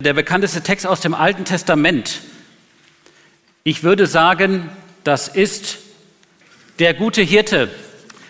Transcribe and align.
Der 0.00 0.14
bekannteste 0.14 0.62
Text 0.62 0.86
aus 0.86 1.02
dem 1.02 1.12
Alten 1.12 1.44
Testament. 1.44 2.22
Ich 3.64 3.82
würde 3.82 4.06
sagen, 4.06 4.70
das 5.04 5.28
ist 5.28 5.76
der 6.78 6.94
gute 6.94 7.20
Hirte, 7.20 7.68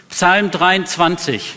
Psalm 0.09 0.51
23. 0.51 1.55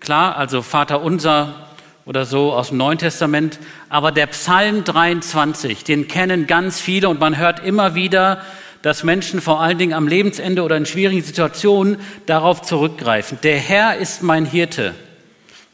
Klar, 0.00 0.38
also 0.38 0.62
Vater 0.62 1.02
unser 1.02 1.68
oder 2.06 2.24
so 2.24 2.54
aus 2.54 2.68
dem 2.68 2.78
Neuen 2.78 2.96
Testament, 2.96 3.58
aber 3.90 4.10
der 4.10 4.28
Psalm 4.28 4.84
23, 4.84 5.84
den 5.84 6.08
kennen 6.08 6.46
ganz 6.46 6.80
viele 6.80 7.10
und 7.10 7.20
man 7.20 7.36
hört 7.36 7.62
immer 7.62 7.94
wieder, 7.94 8.42
dass 8.80 9.04
Menschen 9.04 9.42
vor 9.42 9.60
allen 9.60 9.76
Dingen 9.76 9.92
am 9.92 10.08
Lebensende 10.08 10.62
oder 10.62 10.78
in 10.78 10.86
schwierigen 10.86 11.22
Situationen 11.22 11.98
darauf 12.24 12.62
zurückgreifen. 12.62 13.36
Der 13.42 13.58
Herr 13.58 13.98
ist 13.98 14.22
mein 14.22 14.46
Hirte, 14.46 14.94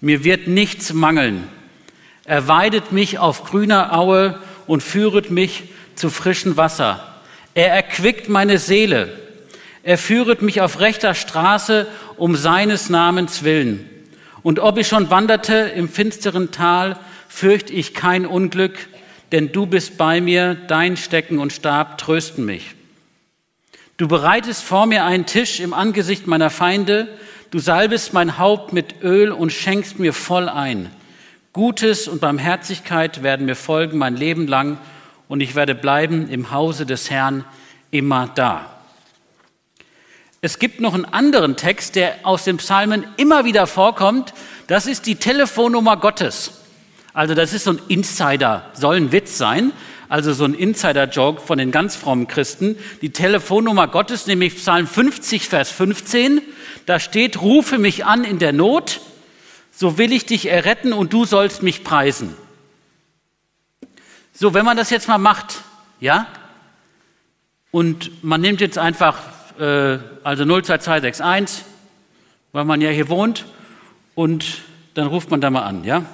mir 0.01 0.25
wird 0.25 0.49
nichts 0.49 0.93
mangeln. 0.93 1.49
Er 2.25 2.49
weidet 2.49 2.93
mich 2.93 3.19
auf 3.19 3.45
grüner 3.45 3.97
Aue 3.97 4.39
und 4.67 4.83
führet 4.83 5.31
mich 5.31 5.65
zu 5.95 6.11
frischem 6.11 6.57
Wasser. 6.57 7.07
Er 7.55 7.73
erquickt 7.73 8.29
meine 8.29 8.59
Seele. 8.59 9.09
Er 9.83 9.99
führet 9.99 10.43
mich 10.43 10.61
auf 10.61 10.81
rechter 10.81 11.15
Straße 11.15 11.87
um 12.17 12.37
seines 12.37 12.91
Namens 12.91 13.43
willen. 13.43 13.89
Und 14.43 14.59
ob 14.59 14.79
ich 14.79 14.89
schon 14.89 15.11
wanderte 15.11 15.55
im 15.55 15.89
finsteren 15.89 16.51
Tal, 16.51 16.99
fürchte 17.29 17.73
ich 17.73 17.95
kein 17.95 18.27
Unglück, 18.27 18.89
denn 19.33 19.53
du 19.53 19.67
bist 19.67 19.97
bei 19.97 20.21
mir, 20.21 20.55
dein 20.55 20.97
Stecken 20.97 21.39
und 21.39 21.53
Stab 21.53 21.99
trösten 21.99 22.45
mich. 22.45 22.75
Du 23.97 24.09
bereitest 24.09 24.63
vor 24.63 24.87
mir 24.87 25.05
einen 25.05 25.27
Tisch 25.27 25.61
im 25.61 25.75
Angesicht 25.75 26.27
meiner 26.27 26.51
Feinde, 26.51 27.09
du 27.51 27.59
salbest 27.59 28.13
mein 28.13 28.39
Haupt 28.39 28.73
mit 28.73 29.03
Öl 29.03 29.31
und 29.31 29.53
schenkst 29.53 29.99
mir 29.99 30.13
voll 30.13 30.49
ein. 30.49 30.91
Gutes 31.53 32.07
und 32.07 32.21
Barmherzigkeit 32.21 33.25
werden 33.25 33.47
mir 33.47 33.57
folgen 33.57 33.99
mein 33.99 34.15
Leben 34.15 34.47
lang 34.47 34.79
und 35.27 35.41
ich 35.41 35.57
werde 35.57 35.75
bleiben 35.75 36.29
im 36.29 36.53
Hause 36.53 36.87
des 36.87 37.11
Herrn 37.11 37.45
immer 37.91 38.29
da. 38.29 38.71
Es 40.41 40.61
gibt 40.61 40.81
noch 40.81 40.95
einen 40.95 41.07
anderen 41.07 41.57
Text, 41.57 41.97
der 41.97 42.19
aus 42.23 42.45
den 42.45 42.59
Psalmen 42.59 43.05
immer 43.17 43.45
wieder 43.45 43.67
vorkommt. 43.67 44.33
Das 44.69 44.87
ist 44.87 45.07
die 45.07 45.17
Telefonnummer 45.17 45.97
Gottes. 45.97 46.53
Also 47.15 47.35
das 47.35 47.53
ist 47.53 47.65
so 47.65 47.73
ein 47.73 47.81
Insider, 47.89 48.71
soll 48.75 48.95
ein 48.95 49.11
Witz 49.11 49.37
sein, 49.37 49.73
also 50.09 50.33
so 50.33 50.45
ein 50.45 50.55
Insider-Joke 50.55 51.41
von 51.41 51.59
den 51.59 51.73
ganz 51.73 51.97
frommen 51.97 52.29
Christen. 52.29 52.77
Die 53.03 53.11
Telefonnummer 53.11 53.89
Gottes, 53.89 54.29
nämlich 54.29 54.55
Psalm 54.55 54.87
50, 54.87 55.49
Vers 55.49 55.71
15, 55.73 56.43
da 56.87 57.01
steht, 57.01 57.43
rufe 57.43 57.79
mich 57.79 58.05
an 58.05 58.23
in 58.23 58.39
der 58.39 58.53
Not, 58.53 59.01
so 59.81 59.97
will 59.97 60.13
ich 60.13 60.27
dich 60.27 60.45
erretten 60.45 60.93
und 60.93 61.15
du 61.15 61.25
sollst 61.25 61.63
mich 61.63 61.83
preisen. 61.83 62.37
So, 64.35 64.53
wenn 64.53 64.67
man 64.67 64.77
das 64.77 64.91
jetzt 64.91 65.09
mal 65.09 65.17
macht, 65.17 65.63
ja, 66.01 66.27
und 67.71 68.23
man 68.23 68.43
nimmt 68.43 68.61
jetzt 68.61 68.77
einfach, 68.77 69.17
äh, 69.59 69.99
also 70.23 70.45
02261, 70.45 71.65
weil 72.53 72.67
man 72.67 72.83
ja 72.83 72.91
hier 72.91 73.09
wohnt, 73.09 73.47
und 74.15 74.59
dann 74.93 75.07
ruft 75.07 75.31
man 75.31 75.41
da 75.41 75.49
mal 75.49 75.63
an, 75.63 75.83
ja. 75.85 76.05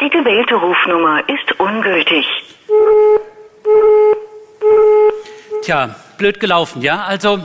Die 0.00 0.10
gewählte 0.24 0.54
Rufnummer 0.54 1.28
ist 1.28 1.58
ungültig. 1.58 2.24
Tja, 5.62 5.96
blöd 6.16 6.38
gelaufen, 6.38 6.80
ja? 6.82 7.04
Also, 7.04 7.44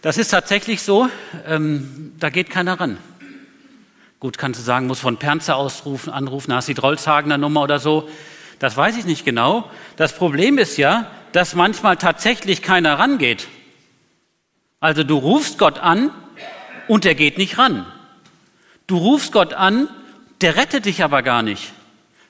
das 0.00 0.16
ist 0.16 0.28
tatsächlich 0.28 0.80
so, 0.82 1.08
ähm, 1.46 2.14
da 2.18 2.30
geht 2.30 2.48
keiner 2.48 2.80
ran. 2.80 2.98
Gut, 4.18 4.38
kannst 4.38 4.60
du 4.60 4.64
sagen, 4.64 4.86
muss 4.86 5.00
von 5.00 5.18
Pernzer 5.18 5.56
ausrufen, 5.56 6.10
anrufen, 6.10 6.54
hast 6.54 6.68
die 6.68 6.74
Drollshagener 6.74 7.36
Nummer 7.36 7.62
oder 7.62 7.78
so. 7.78 8.08
Das 8.58 8.76
weiß 8.76 8.96
ich 8.96 9.04
nicht 9.04 9.26
genau. 9.26 9.68
Das 9.96 10.14
Problem 10.14 10.56
ist 10.56 10.78
ja, 10.78 11.10
dass 11.32 11.54
manchmal 11.54 11.98
tatsächlich 11.98 12.62
keiner 12.62 12.98
rangeht. 12.98 13.48
Also 14.80 15.04
du 15.04 15.18
rufst 15.18 15.58
Gott 15.58 15.78
an 15.78 16.10
und 16.88 17.04
er 17.04 17.14
geht 17.14 17.36
nicht 17.36 17.58
ran. 17.58 17.84
Du 18.86 18.96
rufst 18.96 19.32
Gott 19.32 19.52
an 19.52 19.88
der 20.44 20.56
rettet 20.56 20.84
dich 20.84 21.02
aber 21.02 21.22
gar 21.22 21.42
nicht. 21.42 21.72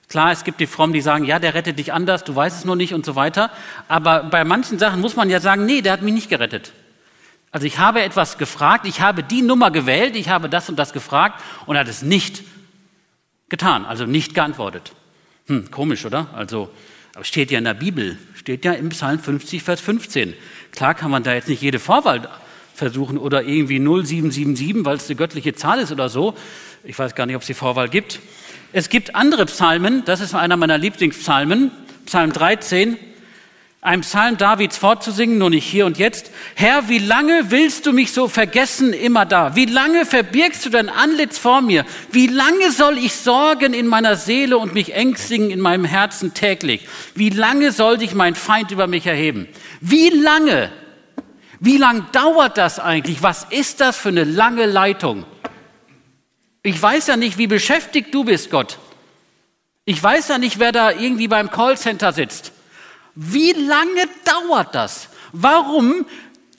Klar, 0.08 0.30
es 0.30 0.44
gibt 0.44 0.60
die 0.60 0.69
Frommen, 0.69 0.92
die 0.92 1.00
sagen, 1.00 1.25
ja, 1.25 1.41
der 1.41 1.54
rettet 1.54 1.80
dich 1.80 1.92
anders, 1.92 2.22
du 2.22 2.36
weißt 2.36 2.58
es 2.58 2.64
nur 2.64 2.76
nicht 2.76 2.94
und 2.94 3.04
so 3.04 3.16
weiter. 3.16 3.50
Aber 3.88 4.22
bei 4.22 4.44
manchen 4.44 4.78
Sachen 4.78 5.00
muss 5.00 5.16
man 5.16 5.28
ja 5.30 5.41
sagen, 5.41 5.66
nee, 5.66 5.82
der 5.82 5.94
hat 5.94 6.02
mich 6.02 6.14
nicht 6.14 6.28
gerettet. 6.28 6.72
Also 7.50 7.66
ich 7.66 7.80
habe 7.80 8.02
etwas 8.02 8.38
gefragt, 8.38 8.86
ich 8.86 9.00
habe 9.00 9.25
die 9.25 9.42
Nummer 9.42 9.72
gewählt, 9.72 10.14
ich 10.14 10.28
habe 10.28 10.48
das 10.48 10.69
und 10.69 10.76
das 10.76 10.92
gefragt 10.92 11.42
und 11.66 11.76
hat 11.76 11.88
es 11.88 12.02
nicht 12.02 12.44
getan, 13.48 13.84
also 13.84 14.06
nicht 14.06 14.32
geantwortet. 14.32 14.92
Hm, 15.48 15.72
komisch, 15.72 16.06
oder? 16.06 16.28
Also, 16.34 16.70
aber 17.16 17.25
steht 17.25 17.50
ja 17.50 17.58
in 17.58 17.64
der 17.64 17.75
Bibel, 17.75 18.16
steht 18.36 18.64
ja 18.64 18.75
im 18.75 18.91
Psalm 18.91 19.19
50, 19.19 19.64
Vers 19.64 19.81
15. 19.81 20.34
Klar 20.70 20.94
kann 20.94 21.10
man 21.10 21.25
da 21.25 21.34
jetzt 21.34 21.48
nicht 21.48 21.62
jede 21.62 21.81
Vorwahl 21.81 22.28
versuchen 22.74 23.18
oder 23.18 23.42
irgendwie 23.42 23.78
0777, 23.78 24.84
weil 24.84 24.96
es 24.96 25.08
eine 25.08 25.16
göttliche 25.16 25.54
Zahl 25.54 25.78
ist 25.78 25.92
oder 25.92 26.08
so. 26.08 26.34
Ich 26.82 26.98
weiß 26.98 27.14
gar 27.14 27.26
nicht, 27.26 27.36
ob 27.36 27.42
es 27.42 27.46
die 27.46 27.54
Vorwahl 27.54 27.88
gibt. 27.88 28.20
Es 28.72 28.88
gibt 28.88 29.14
andere 29.14 29.46
Psalmen, 29.46 30.02
das 30.04 30.20
ist 30.20 30.34
einer 30.34 30.56
meiner 30.56 30.76
Lieblingspsalmen, 30.76 31.70
Psalm 32.06 32.32
13, 32.32 32.98
ein 33.80 34.00
Psalm 34.00 34.38
Davids 34.38 34.78
vorzusingen, 34.78 35.36
nur 35.36 35.50
nicht 35.50 35.64
hier 35.64 35.84
und 35.84 35.98
jetzt. 35.98 36.30
Herr, 36.54 36.88
wie 36.88 36.98
lange 36.98 37.50
willst 37.50 37.84
du 37.84 37.92
mich 37.92 38.12
so 38.12 38.28
vergessen 38.28 38.94
immer 38.94 39.26
da? 39.26 39.54
Wie 39.56 39.66
lange 39.66 40.06
verbirgst 40.06 40.64
du 40.64 40.70
dein 40.70 40.88
Antlitz 40.88 41.38
vor 41.38 41.60
mir? 41.60 41.84
Wie 42.10 42.26
lange 42.26 42.72
soll 42.72 42.96
ich 42.96 43.14
sorgen 43.14 43.74
in 43.74 43.86
meiner 43.86 44.16
Seele 44.16 44.56
und 44.56 44.72
mich 44.72 44.94
ängstigen 44.94 45.50
in 45.50 45.60
meinem 45.60 45.84
Herzen 45.84 46.32
täglich? 46.32 46.88
Wie 47.14 47.28
lange 47.28 47.72
soll 47.72 48.00
sich 48.00 48.14
mein 48.14 48.34
Feind 48.34 48.70
über 48.70 48.86
mich 48.86 49.06
erheben? 49.06 49.46
Wie 49.82 50.08
lange? 50.08 50.72
Wie 51.64 51.78
lang 51.78 52.04
dauert 52.12 52.58
das 52.58 52.78
eigentlich? 52.78 53.22
Was 53.22 53.44
ist 53.48 53.80
das 53.80 53.97
für 53.97 54.10
eine 54.10 54.25
lange 54.25 54.66
Leitung? 54.66 55.25
Ich 56.62 56.80
weiß 56.80 57.06
ja 57.06 57.16
nicht, 57.16 57.38
wie 57.38 57.47
beschäftigt 57.47 58.12
du 58.12 58.22
bist, 58.22 58.50
Gott. 58.50 58.78
Ich 59.86 60.02
weiß 60.02 60.28
ja 60.28 60.36
nicht, 60.36 60.58
wer 60.58 60.72
da 60.72 60.91
irgendwie 60.91 61.26
beim 61.26 61.50
Callcenter 61.50 62.12
sitzt. 62.12 62.52
Wie 63.14 63.52
lange 63.52 64.04
dauert 64.26 64.75
das? 64.75 65.08
Warum 65.32 66.04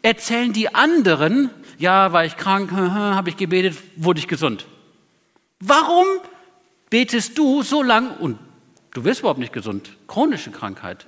erzählen 0.01 0.53
die 0.53 0.73
anderen, 0.73 1.51
ja, 1.77 2.11
war 2.11 2.25
ich 2.25 2.35
krank, 2.35 2.71
habe 2.71 3.29
ich 3.29 3.37
gebetet, 3.37 3.77
wurde 3.97 4.19
ich 4.19 4.27
gesund? 4.27 4.65
Warum 5.59 6.07
betest 6.89 7.37
du 7.37 7.61
so 7.61 7.83
lang 7.83 8.17
und 8.17 8.39
du 8.95 9.03
wirst 9.03 9.19
überhaupt 9.19 9.39
nicht 9.39 9.53
gesund? 9.53 9.91
Chronische 10.07 10.49
Krankheit. 10.49 11.05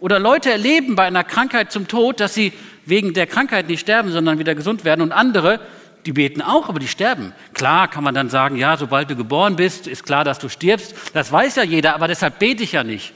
Oder 0.00 0.18
Leute 0.18 0.50
erleben 0.50 0.96
bei 0.96 1.04
einer 1.04 1.24
Krankheit 1.24 1.70
zum 1.70 1.86
Tod, 1.86 2.20
dass 2.20 2.34
sie 2.34 2.52
wegen 2.86 3.12
der 3.12 3.26
Krankheit 3.26 3.68
nicht 3.68 3.80
sterben, 3.80 4.10
sondern 4.10 4.38
wieder 4.38 4.54
gesund 4.54 4.84
werden. 4.84 5.02
Und 5.02 5.12
andere, 5.12 5.60
die 6.06 6.12
beten 6.12 6.40
auch, 6.40 6.68
aber 6.70 6.78
die 6.78 6.88
sterben. 6.88 7.34
Klar 7.52 7.88
kann 7.88 8.02
man 8.02 8.14
dann 8.14 8.30
sagen, 8.30 8.56
ja, 8.56 8.76
sobald 8.78 9.10
du 9.10 9.16
geboren 9.16 9.56
bist, 9.56 9.86
ist 9.86 10.04
klar, 10.04 10.24
dass 10.24 10.38
du 10.38 10.48
stirbst. 10.48 10.94
Das 11.12 11.30
weiß 11.30 11.56
ja 11.56 11.62
jeder, 11.62 11.94
aber 11.94 12.08
deshalb 12.08 12.38
bete 12.38 12.62
ich 12.64 12.72
ja 12.72 12.82
nicht. 12.82 13.12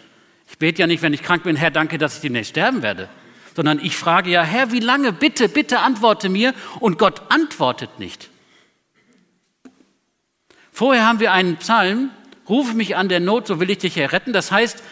Ich 0.51 0.59
bete 0.59 0.83
ja 0.83 0.87
nicht, 0.87 1.03
wenn 1.03 1.15
ich 1.15 1.23
krank 1.23 1.43
bin, 1.43 1.57
Herr, 1.57 1.71
danke, 1.71 1.97
dass 1.97 2.17
ich 2.17 2.21
demnächst 2.21 2.51
sterben 2.51 2.83
werde. 2.83 3.09
Sondern 3.57 3.81
ich 3.83 3.97
frage 3.97 4.31
ja, 4.31 4.43
Herr, 4.43 4.71
wie 4.71 4.81
lange? 4.81 5.13
Bitte, 5.13 5.49
bitte 5.49 5.79
antworte 5.79 6.29
mir. 6.29 6.53
Und 6.81 6.99
Gott 6.99 7.23
antwortet 7.31 7.99
nicht. 7.99 8.29
Vorher 10.71 11.07
haben 11.07 11.21
wir 11.21 11.33
einen 11.33 11.57
Psalm, 11.57 12.11
rufe 12.49 12.75
mich 12.75 12.97
an 12.97 13.09
der 13.09 13.21
Not, 13.21 13.47
so 13.47 13.61
will 13.61 13.71
ich 13.71 13.79
dich 13.79 13.97
erretten. 13.97 14.33
Das 14.33 14.51
heißt, 14.51 14.83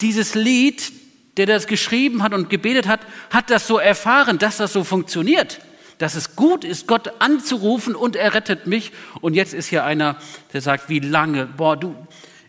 dieses 0.00 0.34
Lied, 0.34 0.92
der 1.38 1.46
das 1.46 1.66
geschrieben 1.66 2.22
hat 2.22 2.34
und 2.34 2.50
gebetet 2.50 2.86
hat, 2.88 3.00
hat 3.30 3.50
das 3.50 3.66
so 3.66 3.78
erfahren, 3.78 4.38
dass 4.38 4.58
das 4.58 4.72
so 4.72 4.84
funktioniert. 4.84 5.60
Dass 5.98 6.14
es 6.14 6.36
gut 6.36 6.64
ist, 6.64 6.86
Gott 6.86 7.20
anzurufen 7.20 7.94
und 7.94 8.14
er 8.14 8.34
rettet 8.34 8.66
mich. 8.66 8.92
Und 9.20 9.34
jetzt 9.34 9.54
ist 9.54 9.66
hier 9.66 9.84
einer, 9.84 10.16
der 10.52 10.60
sagt, 10.60 10.88
wie 10.88 11.00
lange, 11.00 11.46
boah, 11.46 11.76
du, 11.76 11.94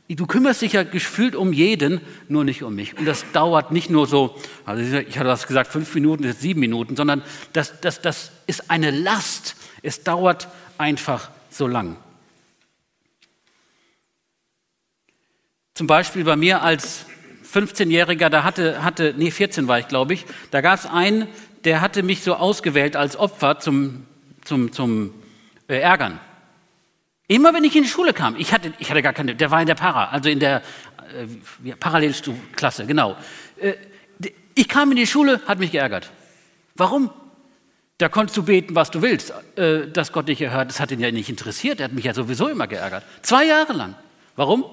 du 0.07 0.25
kümmerst 0.27 0.61
dich 0.61 0.73
ja 0.73 0.83
gefühlt 0.83 1.35
um 1.35 1.53
jeden, 1.53 2.01
nur 2.27 2.43
nicht 2.43 2.63
um 2.63 2.75
mich. 2.75 2.97
Und 2.97 3.05
das 3.05 3.25
dauert 3.31 3.71
nicht 3.71 3.89
nur 3.89 4.07
so, 4.07 4.35
also 4.65 4.97
ich 4.97 5.17
hatte 5.17 5.29
das 5.29 5.47
gesagt, 5.47 5.71
fünf 5.71 5.93
Minuten, 5.95 6.23
jetzt 6.23 6.41
sieben 6.41 6.59
Minuten, 6.59 6.95
sondern 6.95 7.23
das, 7.53 7.79
das, 7.81 8.01
das 8.01 8.31
ist 8.45 8.69
eine 8.69 8.91
Last. 8.91 9.55
Es 9.81 10.03
dauert 10.03 10.47
einfach 10.77 11.29
so 11.49 11.67
lang. 11.67 11.97
Zum 15.73 15.87
Beispiel 15.87 16.23
bei 16.23 16.35
mir 16.35 16.61
als 16.61 17.05
15-Jähriger, 17.53 18.29
da 18.29 18.43
hatte, 18.43 18.83
hatte, 18.83 19.13
nee, 19.17 19.31
14 19.31 19.67
war 19.67 19.79
ich, 19.79 19.87
glaube 19.87 20.13
ich, 20.13 20.25
da 20.51 20.61
gab 20.61 20.79
es 20.79 20.85
einen, 20.85 21.27
der 21.65 21.81
hatte 21.81 22.03
mich 22.03 22.21
so 22.21 22.35
ausgewählt 22.35 22.95
als 22.95 23.17
Opfer 23.17 23.59
zum, 23.59 24.05
zum, 24.43 24.71
zum 24.71 25.13
äh, 25.67 25.79
Ärgern. 25.79 26.19
Immer 27.27 27.53
wenn 27.53 27.63
ich 27.63 27.75
in 27.75 27.83
die 27.83 27.89
Schule 27.89 28.13
kam, 28.13 28.35
ich 28.37 28.53
hatte, 28.53 28.73
ich 28.79 28.89
hatte 28.89 29.01
gar 29.01 29.13
keine, 29.13 29.35
der 29.35 29.51
war 29.51 29.61
in 29.61 29.67
der 29.67 29.75
Para, 29.75 30.09
also 30.09 30.29
in 30.29 30.39
der 30.39 30.61
äh, 31.63 31.73
Parallelklasse, 31.79 32.85
genau. 32.85 33.15
Äh, 33.57 33.73
ich 34.55 34.67
kam 34.67 34.91
in 34.91 34.97
die 34.97 35.07
Schule, 35.07 35.41
hat 35.47 35.59
mich 35.59 35.71
geärgert. 35.71 36.11
Warum? 36.75 37.11
Da 37.97 38.09
konntest 38.09 38.37
du 38.37 38.43
beten, 38.43 38.75
was 38.75 38.91
du 38.91 39.01
willst, 39.01 39.33
äh, 39.57 39.87
dass 39.87 40.11
Gott 40.11 40.27
dich 40.27 40.41
erhört. 40.41 40.69
Das 40.69 40.79
hat 40.79 40.91
ihn 40.91 40.99
ja 40.99 41.11
nicht 41.11 41.29
interessiert, 41.29 41.79
er 41.79 41.85
hat 41.85 41.93
mich 41.93 42.05
ja 42.05 42.13
sowieso 42.13 42.47
immer 42.47 42.67
geärgert. 42.67 43.03
Zwei 43.21 43.45
Jahre 43.45 43.73
lang. 43.73 43.95
Warum? 44.35 44.65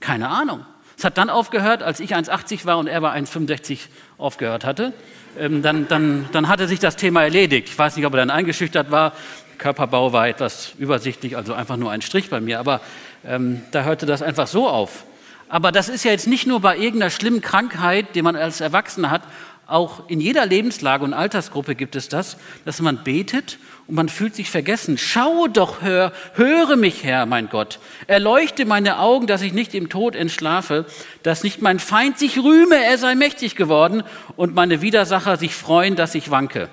Keine 0.00 0.28
Ahnung. 0.28 0.64
Es 0.96 1.04
hat 1.04 1.18
dann 1.18 1.30
aufgehört, 1.30 1.82
als 1.82 2.00
ich 2.00 2.14
1,80 2.14 2.66
war 2.66 2.78
und 2.78 2.86
er 2.86 3.02
war 3.02 3.14
1,65 3.14 3.78
aufgehört 4.18 4.64
hatte. 4.64 4.92
Ähm, 5.38 5.62
dann, 5.62 5.88
dann, 5.88 6.28
dann 6.32 6.48
hatte 6.48 6.68
sich 6.68 6.78
das 6.78 6.96
Thema 6.96 7.22
erledigt. 7.22 7.68
Ich 7.68 7.78
weiß 7.78 7.96
nicht, 7.96 8.06
ob 8.06 8.14
er 8.14 8.18
dann 8.18 8.30
eingeschüchtert 8.30 8.90
war. 8.90 9.12
Körperbau 9.58 10.12
war 10.12 10.28
etwas 10.28 10.72
übersichtlich, 10.78 11.36
also 11.36 11.54
einfach 11.54 11.76
nur 11.76 11.90
ein 11.90 12.02
Strich 12.02 12.30
bei 12.30 12.40
mir. 12.40 12.58
Aber 12.58 12.80
ähm, 13.26 13.62
da 13.70 13.82
hörte 13.82 14.06
das 14.06 14.22
einfach 14.22 14.46
so 14.46 14.68
auf. 14.68 15.04
Aber 15.48 15.72
das 15.72 15.88
ist 15.88 16.04
ja 16.04 16.10
jetzt 16.10 16.26
nicht 16.26 16.46
nur 16.46 16.60
bei 16.60 16.76
irgendeiner 16.76 17.10
schlimmen 17.10 17.40
Krankheit, 17.40 18.14
die 18.14 18.22
man 18.22 18.36
als 18.36 18.60
Erwachsener 18.60 19.10
hat, 19.10 19.22
auch 19.66 20.08
in 20.08 20.20
jeder 20.20 20.46
Lebenslage 20.46 21.04
und 21.04 21.14
Altersgruppe 21.14 21.74
gibt 21.74 21.96
es 21.96 22.08
das, 22.08 22.36
dass 22.64 22.80
man 22.80 23.02
betet 23.02 23.58
und 23.86 23.94
man 23.94 24.08
fühlt 24.08 24.34
sich 24.34 24.50
vergessen. 24.50 24.98
Schaue 24.98 25.48
doch, 25.48 25.82
hör, 25.82 26.12
höre 26.34 26.76
mich, 26.76 27.04
Herr, 27.04 27.26
mein 27.26 27.48
Gott. 27.48 27.78
Erleuchte 28.06 28.66
meine 28.66 28.98
Augen, 28.98 29.26
dass 29.26 29.42
ich 29.42 29.52
nicht 29.52 29.74
im 29.74 29.88
Tod 29.88 30.16
entschlafe, 30.16 30.86
dass 31.22 31.42
nicht 31.42 31.62
mein 31.62 31.78
Feind 31.78 32.18
sich 32.18 32.38
rühme, 32.38 32.82
er 32.82 32.98
sei 32.98 33.14
mächtig 33.14 33.56
geworden 33.56 34.02
und 34.36 34.54
meine 34.54 34.82
Widersacher 34.82 35.36
sich 35.36 35.54
freuen, 35.54 35.96
dass 35.96 36.14
ich 36.14 36.30
wanke. 36.30 36.68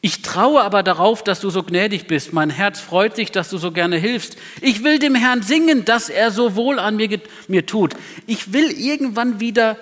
Ich 0.00 0.22
traue 0.22 0.62
aber 0.62 0.84
darauf, 0.84 1.24
dass 1.24 1.40
du 1.40 1.50
so 1.50 1.64
gnädig 1.64 2.06
bist. 2.06 2.32
Mein 2.32 2.50
Herz 2.50 2.78
freut 2.78 3.16
sich, 3.16 3.32
dass 3.32 3.50
du 3.50 3.58
so 3.58 3.72
gerne 3.72 3.96
hilfst. 3.96 4.36
Ich 4.60 4.84
will 4.84 5.00
dem 5.00 5.16
Herrn 5.16 5.42
singen, 5.42 5.84
dass 5.84 6.08
er 6.08 6.30
so 6.30 6.54
wohl 6.54 6.78
an 6.78 6.96
mir, 6.96 7.20
mir 7.48 7.66
tut. 7.66 7.94
Ich 8.28 8.52
will 8.52 8.70
irgendwann 8.70 9.40
wieder 9.40 9.76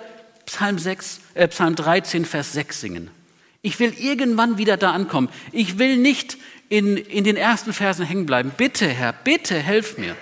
Psalm, 0.47 0.79
6, 0.79 1.19
äh, 1.35 1.47
Psalm 1.49 1.75
13, 1.75 2.25
Vers 2.25 2.53
6 2.53 2.81
singen. 2.81 3.09
Ich 3.61 3.79
will 3.79 3.93
irgendwann 3.97 4.57
wieder 4.57 4.77
da 4.77 4.91
ankommen. 4.91 5.29
Ich 5.51 5.77
will 5.77 5.97
nicht 5.97 6.37
in, 6.69 6.97
in 6.97 7.23
den 7.25 7.35
ersten 7.35 7.73
Versen 7.73 8.05
hängen 8.05 8.25
bleiben. 8.25 8.51
Bitte, 8.55 8.87
Herr, 8.87 9.13
bitte 9.13 9.55
helf 9.55 9.97
mir. 9.97 10.15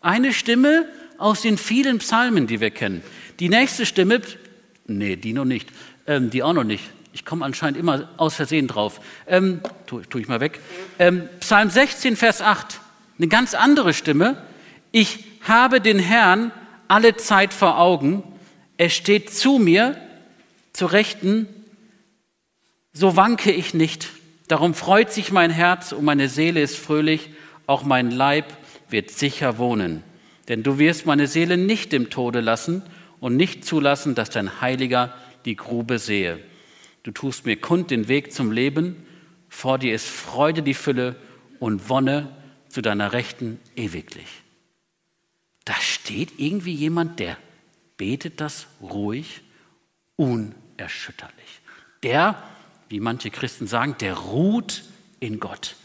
Eine 0.00 0.32
Stimme 0.32 0.88
aus 1.18 1.42
den 1.42 1.58
vielen 1.58 1.98
Psalmen, 1.98 2.46
die 2.46 2.60
wir 2.60 2.70
kennen. 2.70 3.02
Die 3.38 3.50
nächste 3.50 3.84
Stimme, 3.84 4.22
nee, 4.86 5.16
die 5.16 5.34
noch 5.34 5.44
nicht, 5.44 5.68
ähm, 6.06 6.30
die 6.30 6.42
auch 6.42 6.54
noch 6.54 6.64
nicht. 6.64 6.84
Ich 7.12 7.24
komme 7.24 7.44
anscheinend 7.44 7.78
immer 7.78 8.08
aus 8.16 8.34
Versehen 8.34 8.66
drauf. 8.66 9.00
Ähm, 9.26 9.60
tue 9.86 10.08
tu 10.08 10.18
ich 10.18 10.28
mal 10.28 10.40
weg. 10.40 10.60
Ähm, 10.98 11.28
Psalm 11.40 11.68
16, 11.68 12.16
Vers 12.16 12.40
8. 12.40 12.80
Eine 13.18 13.28
ganz 13.28 13.54
andere 13.54 13.92
Stimme. 13.92 14.42
Ich 14.90 15.24
habe 15.42 15.80
den 15.82 15.98
Herrn 15.98 16.50
alle 16.86 17.16
Zeit 17.16 17.52
vor 17.52 17.78
Augen. 17.78 18.22
Er 18.78 18.88
steht 18.88 19.30
zu 19.30 19.58
mir, 19.58 20.00
zur 20.72 20.92
Rechten 20.92 21.48
so 22.92 23.16
wanke 23.16 23.52
ich 23.52 23.74
nicht. 23.74 24.08
Darum 24.48 24.74
freut 24.74 25.12
sich 25.12 25.30
mein 25.30 25.50
Herz 25.50 25.92
und 25.92 26.04
meine 26.04 26.28
Seele 26.28 26.62
ist 26.62 26.76
fröhlich, 26.76 27.30
auch 27.66 27.84
mein 27.84 28.10
Leib 28.10 28.56
wird 28.88 29.10
sicher 29.10 29.58
wohnen. 29.58 30.02
Denn 30.48 30.62
du 30.62 30.78
wirst 30.78 31.06
meine 31.06 31.26
Seele 31.26 31.56
nicht 31.56 31.92
im 31.92 32.08
Tode 32.08 32.40
lassen 32.40 32.82
und 33.20 33.36
nicht 33.36 33.64
zulassen, 33.64 34.14
dass 34.14 34.30
dein 34.30 34.60
Heiliger 34.60 35.14
die 35.44 35.56
Grube 35.56 35.98
sehe. 35.98 36.38
Du 37.02 37.10
tust 37.10 37.46
mir 37.46 37.56
kund 37.56 37.90
den 37.90 38.08
Weg 38.08 38.32
zum 38.32 38.50
Leben, 38.50 38.96
vor 39.48 39.78
dir 39.78 39.94
ist 39.94 40.08
Freude 40.08 40.62
die 40.62 40.74
Fülle 40.74 41.16
und 41.58 41.88
Wonne 41.88 42.34
zu 42.68 42.82
deiner 42.82 43.12
Rechten 43.12 43.60
ewiglich. 43.76 44.28
Da 45.64 45.74
steht 45.74 46.38
irgendwie 46.38 46.74
jemand, 46.74 47.20
der 47.20 47.36
betet 47.98 48.40
das 48.40 48.66
ruhig, 48.80 49.42
unerschütterlich. 50.16 51.60
Der 52.02 52.42
wie 52.88 53.00
manche 53.00 53.30
Christen 53.30 53.66
sagen, 53.66 53.96
der 54.00 54.14
ruht 54.14 54.82
in 55.20 55.40
Gott. 55.40 55.76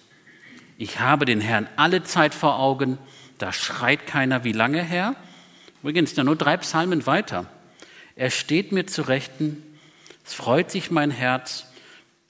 Ich 0.77 0.99
habe 0.99 1.25
den 1.25 1.41
Herrn 1.41 1.67
alle 1.75 2.03
Zeit 2.03 2.33
vor 2.33 2.59
Augen, 2.59 2.97
da 3.37 3.51
schreit 3.51 4.07
keiner, 4.07 4.43
wie 4.43 4.53
lange 4.53 4.81
her. 4.81 5.15
Übrigens, 5.81 6.15
nur 6.15 6.35
drei 6.35 6.57
Psalmen 6.57 7.05
weiter. 7.05 7.45
Er 8.15 8.29
steht 8.29 8.71
mir 8.71 8.87
zu 8.87 9.01
Rechten, 9.03 9.63
es 10.25 10.33
freut 10.33 10.71
sich 10.71 10.91
mein 10.91 11.11
Herz. 11.11 11.65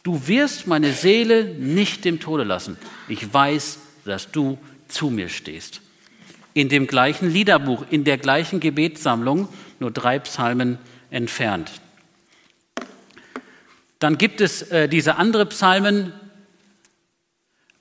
Du 0.01 0.27
wirst 0.27 0.65
meine 0.65 0.91
Seele 0.91 1.45
nicht 1.45 2.03
dem 2.05 2.19
Tode 2.19 2.43
lassen. 2.43 2.77
Ich 3.07 3.31
weiß, 3.31 3.79
dass 4.05 4.31
du 4.31 4.57
zu 4.87 5.11
mir 5.11 5.29
stehst. 5.29 5.81
In 6.53 6.69
dem 6.69 6.87
gleichen 6.87 7.29
Liederbuch, 7.29 7.85
in 7.89 8.03
der 8.03 8.17
gleichen 8.17 8.59
Gebetssammlung, 8.59 9.47
nur 9.79 9.91
drei 9.91 10.19
Psalmen 10.19 10.77
entfernt. 11.09 11.71
Dann 13.99 14.17
gibt 14.17 14.41
es 14.41 14.63
äh, 14.63 14.87
diese 14.89 15.15
andere 15.15 15.45
Psalmen. 15.45 16.13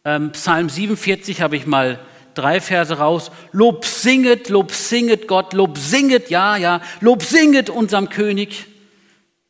Ähm, 0.04 0.32
Psalm 0.32 0.69
47 0.69 1.40
habe 1.40 1.56
ich 1.56 1.66
mal 1.66 1.98
drei 2.34 2.60
Verse 2.60 2.96
raus. 2.96 3.30
Lob 3.52 3.84
singet, 3.84 4.48
Lob 4.48 4.72
singet 4.72 5.28
Gott, 5.28 5.52
Lob 5.52 5.78
singet, 5.78 6.30
ja, 6.30 6.56
ja, 6.56 6.80
Lob 7.00 7.22
singet 7.22 7.70
unserem 7.70 8.08
König. 8.08 8.66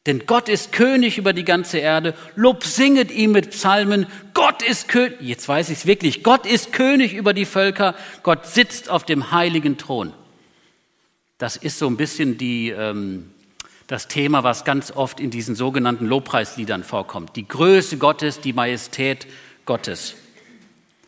Denn 0.06 0.26
Gott 0.26 0.48
ist 0.48 0.72
König 0.72 1.16
über 1.16 1.32
die 1.32 1.44
ganze 1.44 1.78
Erde. 1.78 2.14
Lob 2.34 2.64
singet 2.64 3.12
ihm 3.12 3.32
mit 3.32 3.50
Psalmen. 3.50 4.06
Gott 4.34 4.62
ist 4.62 4.88
König. 4.88 5.20
Jetzt 5.20 5.48
weiß 5.48 5.70
ich 5.70 5.78
es 5.78 5.86
wirklich. 5.86 6.24
Gott 6.24 6.44
ist 6.44 6.72
König 6.72 7.14
über 7.14 7.32
die 7.32 7.44
Völker. 7.44 7.94
Gott 8.24 8.46
sitzt 8.46 8.90
auf 8.90 9.04
dem 9.04 9.30
heiligen 9.30 9.78
Thron. 9.78 10.12
Das 11.38 11.56
ist 11.56 11.78
so 11.78 11.86
ein 11.86 11.96
bisschen 11.96 12.36
die, 12.36 12.70
ähm, 12.70 13.30
das 13.86 14.08
Thema, 14.08 14.42
was 14.42 14.64
ganz 14.64 14.90
oft 14.90 15.20
in 15.20 15.30
diesen 15.30 15.54
sogenannten 15.54 16.06
Lobpreisliedern 16.06 16.82
vorkommt. 16.82 17.36
Die 17.36 17.46
Größe 17.46 17.96
Gottes, 17.98 18.40
die 18.40 18.52
Majestät 18.52 19.28
Gottes. 19.66 20.16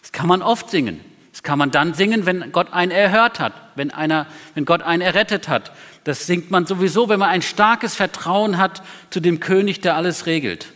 Das 0.03 0.13
kann 0.13 0.29
man 0.29 0.41
oft 0.41 0.71
singen. 0.71 1.01
Das 1.33 1.43
kann 1.43 1.59
man 1.59 1.73
dann 1.73 1.95
singen, 1.95 2.27
wenn 2.27 2.53
Gott 2.53 2.73
einen 2.73 2.93
erhört 2.93 3.41
hat, 3.41 3.55
wenn, 3.75 3.91
einer, 3.91 4.29
wenn 4.55 4.65
Gott 4.65 4.83
einen 4.83 5.03
errettet 5.03 5.49
hat. 5.49 5.73
Das 6.05 6.27
singt 6.27 6.51
man 6.51 6.67
sowieso, 6.67 7.09
wenn 7.09 7.19
man 7.19 7.31
ein 7.31 7.43
starkes 7.43 7.95
Vertrauen 7.95 8.59
hat 8.59 8.83
zu 9.11 9.21
dem 9.21 9.41
König, 9.41 9.81
der 9.81 9.97
alles 9.97 10.27
regelt. 10.27 10.67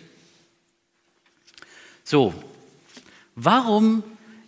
So, 2.02 2.34
warum 3.34 4.02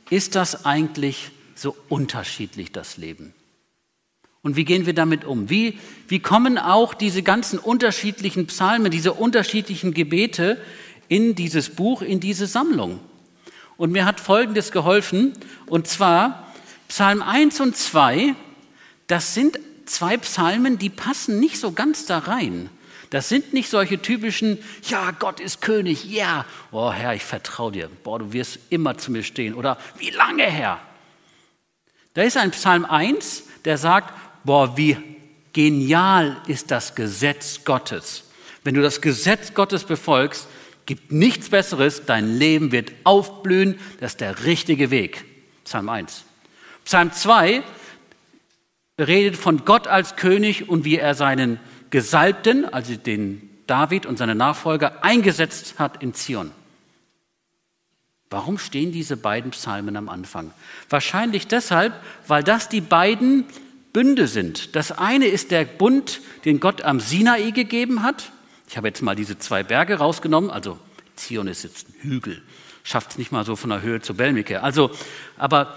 ist 0.09 0.35
das 0.35 0.65
eigentlich 0.65 1.31
so 1.55 1.77
unterschiedlich, 1.91 2.73
das 2.73 2.97
Leben? 2.97 3.35
Und 4.43 4.57
wie 4.57 4.65
gehen 4.65 4.87
wir 4.87 4.95
damit 4.95 5.27
um? 5.27 5.51
Wie, 5.51 5.79
wie 6.09 6.21
kommen 6.21 6.57
auch 6.57 6.95
diese 6.95 7.23
ganzen 7.23 7.59
unterschiedlichen 7.59 8.47
Psalmen, 8.47 8.91
diese 8.91 9.13
unterschiedlichen 9.13 9.93
Gebete 9.93 10.59
in 11.09 11.35
dieses 11.35 11.69
Buch, 11.69 12.01
in 12.01 12.21
diese 12.21 12.47
Sammlung? 12.47 13.01
Und 13.77 13.93
mir 13.93 14.07
hat 14.07 14.19
Folgendes 14.21 14.73
geholfen, 14.73 15.35
und 15.67 15.87
zwar 15.87 16.51
Psalm 16.89 17.21
1 17.21 17.61
und 17.61 17.77
2, 17.77 18.35
das 19.07 19.35
sind 19.35 19.59
zwei 19.91 20.17
Psalmen, 20.17 20.79
die 20.79 20.91
passen 20.91 21.41
nicht 21.41 21.59
so 21.59 21.73
ganz 21.73 22.07
da 22.07 22.19
rein. 22.19 22.71
Das 23.11 23.29
sind 23.29 23.53
nicht 23.53 23.69
solche 23.69 24.01
typischen, 24.01 24.59
ja, 24.85 25.11
Gott 25.11 25.41
ist 25.41 25.61
König, 25.61 26.05
ja, 26.05 26.27
yeah. 26.27 26.47
oh 26.71 26.93
Herr, 26.93 27.15
ich 27.15 27.25
vertraue 27.25 27.73
dir, 27.73 27.91
boah, 28.05 28.21
du 28.21 28.33
wirst 28.33 28.61
immer 28.71 28.97
zu 28.97 29.11
mir 29.11 29.25
stehen. 29.25 29.55
Oder 29.55 29.79
wie 29.99 30.11
lange, 30.11 30.45
Herr? 30.45 30.81
Da 32.15 32.23
ist 32.23 32.37
ein 32.37 32.53
Psalm 32.53 32.85
1, 32.85 33.45
der 33.65 33.79
sagt, 33.79 34.15
boah, 34.45 34.77
wie 34.77 34.97
genial 35.53 36.41
ist 36.47 36.71
das 36.71 36.95
Gesetz 36.95 37.65
Gottes. 37.65 38.25
Wenn 38.63 38.75
du 38.75 38.83
das 38.83 39.01
Gesetz 39.01 39.55
Gottes 39.55 39.85
befolgst, 39.85 40.47
gibt 40.87 41.11
nichts 41.11 41.49
Besseres, 41.49 42.05
dein 42.07 42.39
Leben 42.39 42.71
wird 42.71 42.93
aufblühen, 43.03 43.79
das 43.99 44.13
ist 44.13 44.21
der 44.21 44.45
richtige 44.45 44.91
Weg. 44.91 45.25
Psalm 45.65 45.89
1. 45.89 46.25
Psalm 46.85 47.13
2 47.13 47.63
redet 49.00 49.37
von 49.37 49.64
Gott 49.64 49.87
als 49.87 50.16
König 50.16 50.69
und 50.69 50.85
wie 50.85 50.97
er 50.97 51.14
seinen 51.14 51.59
Gesalbten, 51.90 52.64
also 52.64 52.95
den 52.97 53.49
David 53.66 54.07
und 54.07 54.19
seine 54.19 54.35
Nachfolger, 54.35 55.04
eingesetzt 55.04 55.78
hat 55.78 56.02
in 56.02 56.14
Zion. 56.14 56.52
Warum 58.30 58.59
stehen 58.59 58.92
diese 58.92 59.16
beiden 59.16 59.50
Psalmen 59.50 59.97
am 59.97 60.09
Anfang? 60.09 60.52
Wahrscheinlich 60.88 61.49
deshalb, 61.49 61.92
weil 62.28 62.45
das 62.45 62.69
die 62.69 62.80
beiden 62.80 63.45
Bünde 63.92 64.28
sind. 64.28 64.76
Das 64.76 64.92
eine 64.92 65.26
ist 65.26 65.50
der 65.50 65.64
Bund, 65.64 66.21
den 66.45 66.61
Gott 66.61 66.83
am 66.83 67.00
Sinai 67.00 67.50
gegeben 67.50 68.04
hat. 68.04 68.30
Ich 68.69 68.76
habe 68.76 68.87
jetzt 68.87 69.02
mal 69.02 69.16
diese 69.16 69.38
zwei 69.38 69.64
Berge 69.64 69.97
rausgenommen. 69.97 70.49
Also 70.49 70.78
Zion 71.16 71.49
ist 71.49 71.64
jetzt 71.64 71.88
ein 71.88 71.95
Hügel, 72.02 72.40
schafft 72.85 73.11
es 73.11 73.19
nicht 73.19 73.33
mal 73.33 73.45
so 73.45 73.57
von 73.57 73.71
der 73.71 73.83
Höhe 73.83 74.00
zu 74.00 74.14
Belmike. 74.14 74.62
Also, 74.62 74.92
aber 75.37 75.75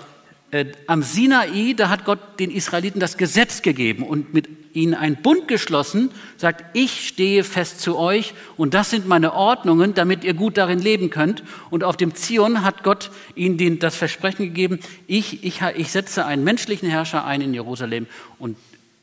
äh, 0.53 0.72
am 0.86 1.01
Sinai, 1.01 1.74
da 1.75 1.89
hat 1.89 2.05
Gott 2.05 2.39
den 2.39 2.51
Israeliten 2.51 3.00
das 3.00 3.17
Gesetz 3.17 3.63
gegeben 3.63 4.03
und 4.03 4.36
mit 4.36 4.48
ihnen 4.75 4.93
einen 4.93 5.15
Bund 5.15 5.48
geschlossen, 5.48 6.12
sagt, 6.38 6.63
ich 6.74 7.07
stehe 7.07 7.43
fest 7.43 7.81
zu 7.81 7.98
euch 7.98 8.36
und 8.55 8.75
das 8.75 8.91
sind 8.91 9.07
meine 9.07 9.33
Ordnungen, 9.33 9.95
damit 9.95 10.24
ihr 10.24 10.36
gut 10.36 10.57
darin 10.57 10.79
leben 10.79 11.10
könnt. 11.10 11.43
Und 11.72 11.83
auf 11.83 11.98
dem 11.98 12.13
Zion 12.13 12.63
hat 12.63 12.83
Gott 12.83 13.10
ihnen 13.33 13.57
den, 13.57 13.79
das 13.79 13.95
Versprechen 13.95 14.45
gegeben, 14.45 14.79
ich, 15.07 15.43
ich, 15.43 15.62
ich 15.75 15.91
setze 15.91 16.25
einen 16.25 16.43
menschlichen 16.43 16.88
Herrscher 16.88 17.25
ein 17.25 17.41
in 17.41 17.53
Jerusalem 17.53 18.05
und 18.38 18.55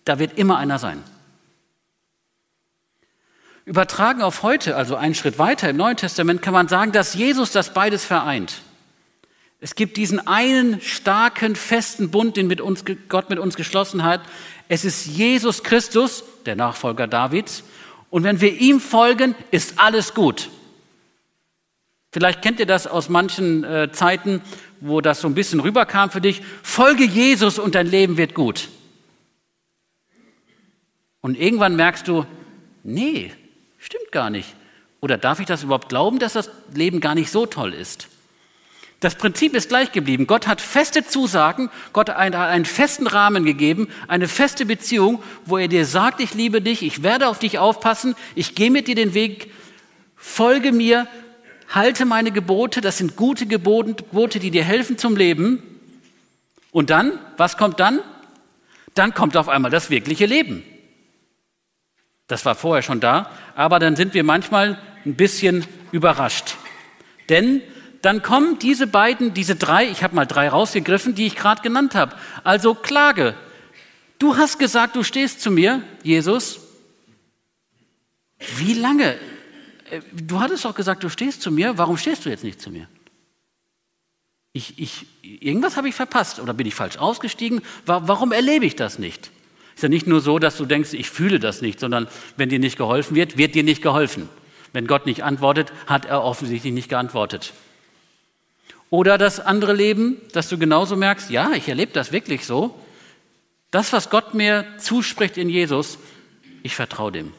da 0.04 0.20
wird 0.20 0.38
immer 0.38 0.56
einer 0.56 0.78
sein. 0.78 1.02
Übertragen 3.64 4.22
auf 4.22 4.44
heute, 4.44 4.76
also 4.76 4.94
einen 4.94 5.14
Schritt 5.16 5.38
weiter 5.38 5.68
im 5.68 5.76
Neuen 5.76 5.96
Testament, 5.96 6.42
kann 6.42 6.54
man 6.54 6.68
sagen, 6.68 6.92
dass 6.92 7.14
Jesus 7.14 7.50
das 7.50 7.74
beides 7.74 8.04
vereint. 8.04 8.62
Es 9.60 9.74
gibt 9.74 9.98
diesen 9.98 10.26
einen 10.26 10.80
starken, 10.80 11.54
festen 11.54 12.10
Bund, 12.10 12.36
den 12.36 12.46
mit 12.46 12.60
uns, 12.62 12.84
Gott 13.08 13.28
mit 13.28 13.38
uns 13.38 13.56
geschlossen 13.56 14.02
hat. 14.02 14.22
Es 14.68 14.84
ist 14.84 15.06
Jesus 15.06 15.62
Christus, 15.62 16.24
der 16.46 16.56
Nachfolger 16.56 17.06
Davids. 17.06 17.62
Und 18.08 18.24
wenn 18.24 18.40
wir 18.40 18.58
ihm 18.58 18.80
folgen, 18.80 19.34
ist 19.50 19.78
alles 19.78 20.14
gut. 20.14 20.48
Vielleicht 22.10 22.42
kennt 22.42 22.58
ihr 22.58 22.66
das 22.66 22.86
aus 22.86 23.08
manchen 23.08 23.62
äh, 23.62 23.92
Zeiten, 23.92 24.40
wo 24.80 25.00
das 25.00 25.20
so 25.20 25.28
ein 25.28 25.34
bisschen 25.34 25.60
rüberkam 25.60 26.10
für 26.10 26.22
dich. 26.22 26.42
Folge 26.62 27.04
Jesus 27.04 27.58
und 27.58 27.74
dein 27.74 27.86
Leben 27.86 28.16
wird 28.16 28.34
gut. 28.34 28.68
Und 31.20 31.38
irgendwann 31.38 31.76
merkst 31.76 32.08
du, 32.08 32.24
nee, 32.82 33.30
stimmt 33.78 34.10
gar 34.10 34.30
nicht. 34.30 34.54
Oder 35.00 35.18
darf 35.18 35.38
ich 35.38 35.46
das 35.46 35.62
überhaupt 35.62 35.90
glauben, 35.90 36.18
dass 36.18 36.32
das 36.32 36.50
Leben 36.74 37.00
gar 37.00 37.14
nicht 37.14 37.30
so 37.30 37.44
toll 37.44 37.74
ist? 37.74 38.08
Das 39.00 39.14
Prinzip 39.14 39.54
ist 39.54 39.70
gleich 39.70 39.92
geblieben. 39.92 40.26
Gott 40.26 40.46
hat 40.46 40.60
feste 40.60 41.06
Zusagen, 41.06 41.70
Gott 41.94 42.10
hat 42.10 42.16
einen 42.18 42.66
festen 42.66 43.06
Rahmen 43.06 43.46
gegeben, 43.46 43.88
eine 44.08 44.28
feste 44.28 44.66
Beziehung, 44.66 45.22
wo 45.46 45.56
er 45.56 45.68
dir 45.68 45.86
sagt, 45.86 46.20
ich 46.20 46.34
liebe 46.34 46.60
dich, 46.60 46.82
ich 46.82 47.02
werde 47.02 47.28
auf 47.28 47.38
dich 47.38 47.58
aufpassen, 47.58 48.14
ich 48.34 48.54
gehe 48.54 48.70
mit 48.70 48.88
dir 48.88 48.94
den 48.94 49.14
Weg, 49.14 49.50
folge 50.16 50.70
mir, 50.70 51.06
halte 51.70 52.04
meine 52.04 52.30
Gebote, 52.30 52.82
das 52.82 52.98
sind 52.98 53.16
gute 53.16 53.46
Gebote, 53.46 54.38
die 54.38 54.50
dir 54.50 54.64
helfen 54.64 54.98
zum 54.98 55.16
Leben. 55.16 55.62
Und 56.70 56.90
dann, 56.90 57.18
was 57.38 57.56
kommt 57.56 57.80
dann? 57.80 58.00
Dann 58.94 59.14
kommt 59.14 59.34
auf 59.36 59.48
einmal 59.48 59.70
das 59.70 59.88
wirkliche 59.88 60.26
Leben. 60.26 60.62
Das 62.26 62.44
war 62.44 62.54
vorher 62.54 62.82
schon 62.82 63.00
da, 63.00 63.30
aber 63.54 63.78
dann 63.78 63.96
sind 63.96 64.12
wir 64.12 64.24
manchmal 64.24 64.78
ein 65.06 65.14
bisschen 65.14 65.64
überrascht. 65.90 66.56
Denn 67.30 67.62
dann 68.02 68.22
kommen 68.22 68.58
diese 68.58 68.86
beiden, 68.86 69.34
diese 69.34 69.56
drei, 69.56 69.88
ich 69.88 70.02
habe 70.02 70.14
mal 70.14 70.26
drei 70.26 70.48
rausgegriffen, 70.48 71.14
die 71.14 71.26
ich 71.26 71.36
gerade 71.36 71.62
genannt 71.62 71.94
habe. 71.94 72.16
Also 72.44 72.74
Klage. 72.74 73.34
Du 74.18 74.36
hast 74.36 74.58
gesagt, 74.58 74.96
du 74.96 75.02
stehst 75.02 75.40
zu 75.40 75.50
mir, 75.50 75.82
Jesus. 76.02 76.60
Wie 78.56 78.74
lange? 78.74 79.14
Äh, 79.90 80.00
du 80.12 80.40
hattest 80.40 80.64
doch 80.64 80.74
gesagt, 80.74 81.02
du 81.04 81.08
stehst 81.08 81.42
zu 81.42 81.50
mir. 81.50 81.76
Warum 81.78 81.96
stehst 81.96 82.24
du 82.24 82.30
jetzt 82.30 82.44
nicht 82.44 82.60
zu 82.60 82.70
mir? 82.70 82.88
Ich, 84.52 84.78
ich, 84.78 85.06
irgendwas 85.22 85.76
habe 85.76 85.88
ich 85.88 85.94
verpasst 85.94 86.40
oder 86.40 86.54
bin 86.54 86.66
ich 86.66 86.74
falsch 86.74 86.96
ausgestiegen? 86.96 87.60
Warum 87.86 88.32
erlebe 88.32 88.66
ich 88.66 88.74
das 88.74 88.98
nicht? 88.98 89.30
Ist 89.76 89.82
ja 89.82 89.88
nicht 89.88 90.06
nur 90.06 90.20
so, 90.20 90.38
dass 90.38 90.56
du 90.56 90.64
denkst, 90.64 90.92
ich 90.92 91.08
fühle 91.08 91.38
das 91.38 91.62
nicht, 91.62 91.78
sondern 91.78 92.08
wenn 92.36 92.48
dir 92.48 92.58
nicht 92.58 92.76
geholfen 92.76 93.14
wird, 93.14 93.38
wird 93.38 93.54
dir 93.54 93.62
nicht 93.62 93.80
geholfen. 93.80 94.28
Wenn 94.72 94.86
Gott 94.86 95.06
nicht 95.06 95.22
antwortet, 95.22 95.72
hat 95.86 96.04
er 96.04 96.24
offensichtlich 96.24 96.72
nicht 96.72 96.88
geantwortet. 96.88 97.52
Oder 98.90 99.18
das 99.18 99.38
andere 99.38 99.72
Leben, 99.72 100.20
dass 100.32 100.48
du 100.48 100.58
genauso 100.58 100.96
merkst, 100.96 101.30
ja, 101.30 101.52
ich 101.52 101.68
erlebe 101.68 101.92
das 101.92 102.10
wirklich 102.12 102.44
so. 102.44 102.74
Das, 103.70 103.92
was 103.92 104.10
Gott 104.10 104.34
mir 104.34 104.66
zuspricht 104.78 105.36
in 105.36 105.48
Jesus, 105.48 105.98
ich 106.64 106.74
vertraue 106.74 107.12
dem. 107.12 107.32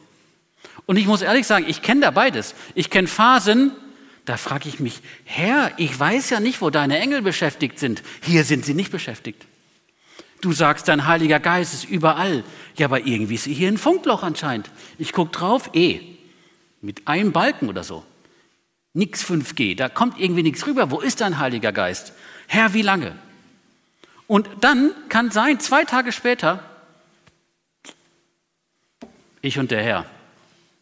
Und 0.86 0.96
ich 0.96 1.06
muss 1.06 1.22
ehrlich 1.22 1.46
sagen, 1.46 1.66
ich 1.68 1.82
kenne 1.82 2.02
da 2.02 2.12
beides. 2.12 2.56
Ich 2.74 2.90
kenne 2.90 3.10
Phasen, 3.10 3.72
da 4.26 4.38
frage 4.38 4.70
ich 4.70 4.80
mich, 4.80 5.02
Herr, 5.26 5.72
ich 5.78 5.98
weiß 6.00 6.30
ja 6.30 6.40
nicht, 6.40 6.62
wo 6.62 6.70
deine 6.70 7.00
Engel 7.00 7.22
beschäftigt 7.22 7.80
sind. 7.80 8.02
Hier 8.22 8.46
sind 8.46 8.66
sie 8.66 8.74
nicht 8.74 8.92
beschäftigt. 8.92 9.46
Du 10.40 10.54
sagst, 10.54 10.88
dein 10.88 11.06
Heiliger 11.06 11.40
Geist 11.40 11.74
ist 11.74 11.84
überall. 11.84 12.44
Ja, 12.78 12.88
aber 12.88 13.06
irgendwie 13.06 13.36
ist 13.36 13.46
hier 13.46 13.68
ein 13.68 13.78
Funkloch 13.78 14.24
anscheinend. 14.24 14.72
Ich 14.98 15.12
gucke 15.12 15.32
drauf, 15.32 15.70
eh, 15.74 16.00
mit 16.82 17.08
einem 17.08 17.32
Balken 17.32 17.70
oder 17.70 17.84
so. 17.84 18.04
Nix 18.94 19.24
5G, 19.24 19.76
da 19.76 19.90
kommt 19.90 20.20
irgendwie 20.20 20.44
nichts 20.44 20.68
rüber. 20.68 20.92
Wo 20.92 21.00
ist 21.00 21.22
dein 21.22 21.40
Heiliger 21.40 21.72
Geist? 21.72 22.14
Herr, 22.48 22.74
wie 22.74 22.82
lange? 22.82 23.16
Und 24.28 24.50
dann 24.62 24.92
kann 25.10 25.32
sein, 25.32 25.60
zwei 25.60 25.86
Tage 25.86 26.12
später, 26.12 26.64
ich 29.42 29.58
und 29.58 29.72
der 29.72 29.82
Herr, 29.84 30.06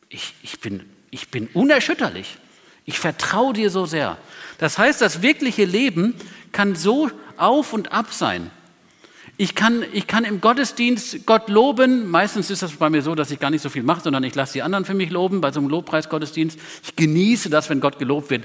ich, 0.10 0.34
ich, 0.44 0.60
bin, 0.60 0.90
ich 1.12 1.30
bin 1.30 1.48
unerschütterlich. 1.54 2.38
Ich 2.86 3.00
vertraue 3.00 3.54
dir 3.54 3.70
so 3.70 3.86
sehr. 3.86 4.18
Das 4.58 4.78
heißt, 4.78 5.02
das 5.02 5.22
wirkliche 5.22 5.66
Leben 5.66 6.16
kann 6.52 6.76
so 6.76 7.10
auf 7.38 7.74
und 7.74 7.92
ab 7.92 8.12
sein. 8.12 8.50
Ich 9.42 9.56
kann, 9.56 9.86
ich 9.94 10.06
kann 10.06 10.26
im 10.26 10.42
Gottesdienst 10.42 11.26
Gott 11.26 11.48
loben. 11.48 12.12
Meistens 12.12 12.50
ist 12.50 12.62
das 12.62 12.74
bei 12.74 12.90
mir 12.90 13.02
so, 13.02 13.16
dass 13.16 13.32
ich 13.32 13.40
gar 13.40 13.50
nicht 13.50 13.62
so 13.62 13.70
viel 13.70 13.84
mache, 13.84 14.02
sondern 14.02 14.22
ich 14.26 14.36
lasse 14.36 14.52
die 14.52 14.64
anderen 14.64 14.84
für 14.84 14.94
mich 14.94 15.12
loben 15.12 15.40
bei 15.40 15.50
so 15.54 15.62
einem 15.62 15.70
Lobpreisgottesdienst. 15.70 16.60
Ich 16.84 16.98
genieße 16.98 17.50
das, 17.50 17.70
wenn 17.70 17.80
Gott 17.80 18.00
gelobt 18.00 18.32
wird. 18.32 18.44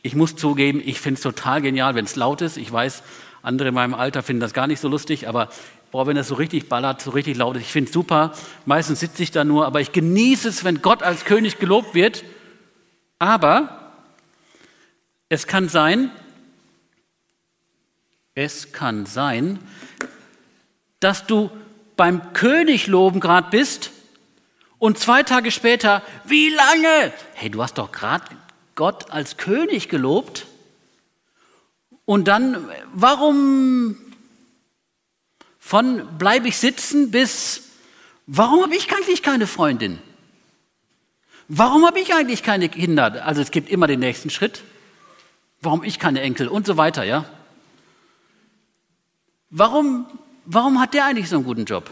Ich 0.00 0.16
muss 0.16 0.34
zugeben, 0.34 0.80
ich 0.82 1.02
finde 1.02 1.16
es 1.16 1.22
total 1.22 1.60
genial, 1.60 1.94
wenn 1.96 2.06
es 2.06 2.16
laut 2.16 2.40
ist. 2.40 2.56
Ich 2.56 2.72
weiß, 2.72 3.02
andere 3.42 3.68
in 3.68 3.74
meinem 3.74 3.92
Alter 3.92 4.22
finden 4.22 4.40
das 4.40 4.54
gar 4.54 4.66
nicht 4.66 4.80
so 4.80 4.88
lustig, 4.88 5.28
aber 5.28 5.50
boah, 5.90 6.06
wenn 6.06 6.16
es 6.16 6.28
so 6.28 6.36
richtig 6.36 6.66
ballert, 6.66 7.02
so 7.02 7.10
richtig 7.10 7.36
laut 7.36 7.56
ist, 7.56 7.64
ich 7.64 7.72
finde 7.72 7.88
es 7.88 7.92
super. 7.92 8.32
Meistens 8.64 9.00
sitze 9.00 9.22
ich 9.22 9.32
da 9.32 9.44
nur, 9.44 9.66
aber 9.66 9.82
ich 9.82 9.92
genieße 9.92 10.48
es, 10.48 10.64
wenn 10.64 10.80
Gott 10.80 11.02
als 11.02 11.26
König 11.26 11.58
gelobt 11.58 11.94
wird. 11.94 12.24
Aber 13.18 13.92
es 15.28 15.46
kann 15.46 15.68
sein, 15.68 16.10
es 18.34 18.72
kann 18.72 19.04
sein, 19.04 19.58
dass 21.04 21.26
du 21.26 21.50
beim 21.96 22.32
König 22.32 22.86
loben 22.86 23.20
gerade 23.20 23.50
bist 23.50 23.90
und 24.78 24.98
zwei 24.98 25.22
Tage 25.22 25.50
später, 25.50 26.02
wie 26.24 26.48
lange? 26.48 27.12
Hey, 27.34 27.50
du 27.50 27.62
hast 27.62 27.78
doch 27.78 27.92
gerade 27.92 28.24
Gott 28.74 29.10
als 29.10 29.36
König 29.36 29.88
gelobt. 29.88 30.46
Und 32.04 32.26
dann, 32.26 32.68
warum 32.92 33.96
von 35.58 36.18
bleibe 36.18 36.48
ich 36.48 36.58
sitzen 36.58 37.10
bis, 37.10 37.70
warum 38.26 38.62
habe 38.62 38.74
ich 38.74 38.92
eigentlich 38.92 39.22
keine 39.22 39.46
Freundin? 39.46 39.98
Warum 41.48 41.86
habe 41.86 42.00
ich 42.00 42.14
eigentlich 42.14 42.42
keine 42.42 42.68
Kinder? 42.68 43.24
Also 43.24 43.42
es 43.42 43.50
gibt 43.50 43.68
immer 43.70 43.86
den 43.86 44.00
nächsten 44.00 44.30
Schritt. 44.30 44.62
Warum 45.60 45.84
ich 45.84 45.98
keine 45.98 46.22
Enkel 46.22 46.48
und 46.48 46.66
so 46.66 46.76
weiter, 46.76 47.04
ja? 47.04 47.24
Warum 49.50 50.06
warum 50.44 50.80
hat 50.80 50.94
der 50.94 51.04
eigentlich 51.04 51.28
so 51.28 51.36
einen 51.36 51.44
guten 51.44 51.64
Job? 51.64 51.90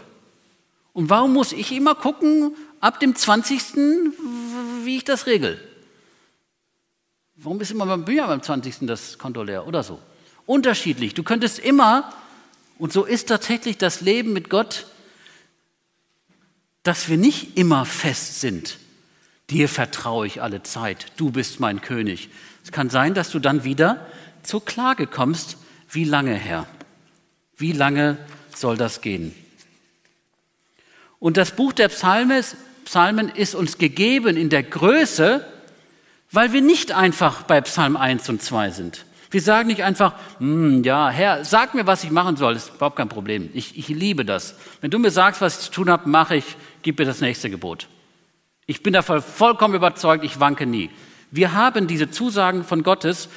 Und 0.93 1.09
warum 1.09 1.33
muss 1.33 1.53
ich 1.53 1.71
immer 1.71 1.95
gucken, 1.95 2.55
ab 2.79 2.99
dem 2.99 3.15
20., 3.15 3.75
wie 4.83 4.97
ich 4.97 5.03
das 5.03 5.25
regel? 5.25 5.59
Warum 7.35 7.59
ist 7.61 7.71
immer 7.71 7.85
beim 7.85 8.05
Bücher 8.05 8.27
beim 8.27 8.43
20. 8.43 8.79
das 8.81 9.17
Konto 9.17 9.43
leer 9.43 9.65
oder 9.67 9.83
so? 9.83 9.99
Unterschiedlich. 10.45 11.13
Du 11.13 11.23
könntest 11.23 11.59
immer, 11.59 12.11
und 12.77 12.91
so 12.91 13.05
ist 13.05 13.29
tatsächlich 13.29 13.77
das 13.77 14.01
Leben 14.01 14.33
mit 14.33 14.49
Gott, 14.49 14.87
dass 16.83 17.09
wir 17.09 17.17
nicht 17.17 17.57
immer 17.57 17.85
fest 17.85 18.41
sind. 18.41 18.77
Dir 19.49 19.69
vertraue 19.69 20.27
ich 20.27 20.41
alle 20.41 20.63
Zeit, 20.63 21.07
du 21.17 21.31
bist 21.31 21.59
mein 21.59 21.81
König. 21.81 22.29
Es 22.63 22.71
kann 22.71 22.89
sein, 22.89 23.13
dass 23.13 23.29
du 23.29 23.39
dann 23.39 23.63
wieder 23.63 24.05
zur 24.43 24.63
Klage 24.63 25.07
kommst, 25.07 25.57
wie 25.89 26.05
lange, 26.05 26.33
Herr? 26.33 26.67
Wie 27.57 27.71
lange 27.71 28.17
soll 28.57 28.77
das 28.77 29.01
gehen. 29.01 29.35
Und 31.19 31.37
das 31.37 31.51
Buch 31.51 31.71
der 31.71 31.89
Psalmen, 31.89 32.43
Psalmen 32.85 33.29
ist 33.29 33.53
uns 33.53 33.77
gegeben 33.77 34.37
in 34.37 34.49
der 34.49 34.63
Größe, 34.63 35.45
weil 36.31 36.51
wir 36.51 36.61
nicht 36.61 36.91
einfach 36.91 37.43
bei 37.43 37.61
Psalm 37.61 37.95
1 37.95 38.27
und 38.29 38.41
2 38.41 38.71
sind. 38.71 39.05
Wir 39.29 39.41
sagen 39.41 39.67
nicht 39.67 39.83
einfach, 39.83 40.15
hm, 40.39 40.83
ja, 40.83 41.09
Herr, 41.09 41.45
sag 41.45 41.73
mir, 41.73 41.85
was 41.85 42.03
ich 42.03 42.11
machen 42.11 42.37
soll. 42.37 42.55
Das 42.55 42.65
ist 42.65 42.75
überhaupt 42.75 42.95
kein 42.95 43.07
Problem. 43.07 43.49
Ich, 43.53 43.77
ich 43.77 43.87
liebe 43.87 44.25
das. 44.25 44.55
Wenn 44.81 44.91
du 44.91 44.99
mir 44.99 45.11
sagst, 45.11 45.41
was 45.41 45.57
ich 45.57 45.65
zu 45.65 45.71
tun 45.71 45.89
habe, 45.89 46.09
mache 46.09 46.35
ich, 46.35 46.57
gib 46.81 46.99
mir 46.99 47.05
das 47.05 47.21
nächste 47.21 47.49
Gebot. 47.49 47.87
Ich 48.65 48.83
bin 48.83 48.93
davon 48.93 49.21
vollkommen 49.21 49.75
überzeugt, 49.75 50.25
ich 50.25 50.39
wanke 50.39 50.65
nie. 50.65 50.89
Wir 51.29 51.53
haben 51.53 51.87
diese 51.87 52.09
Zusagen 52.09 52.63
von 52.63 52.83
Gottes, 52.83 53.29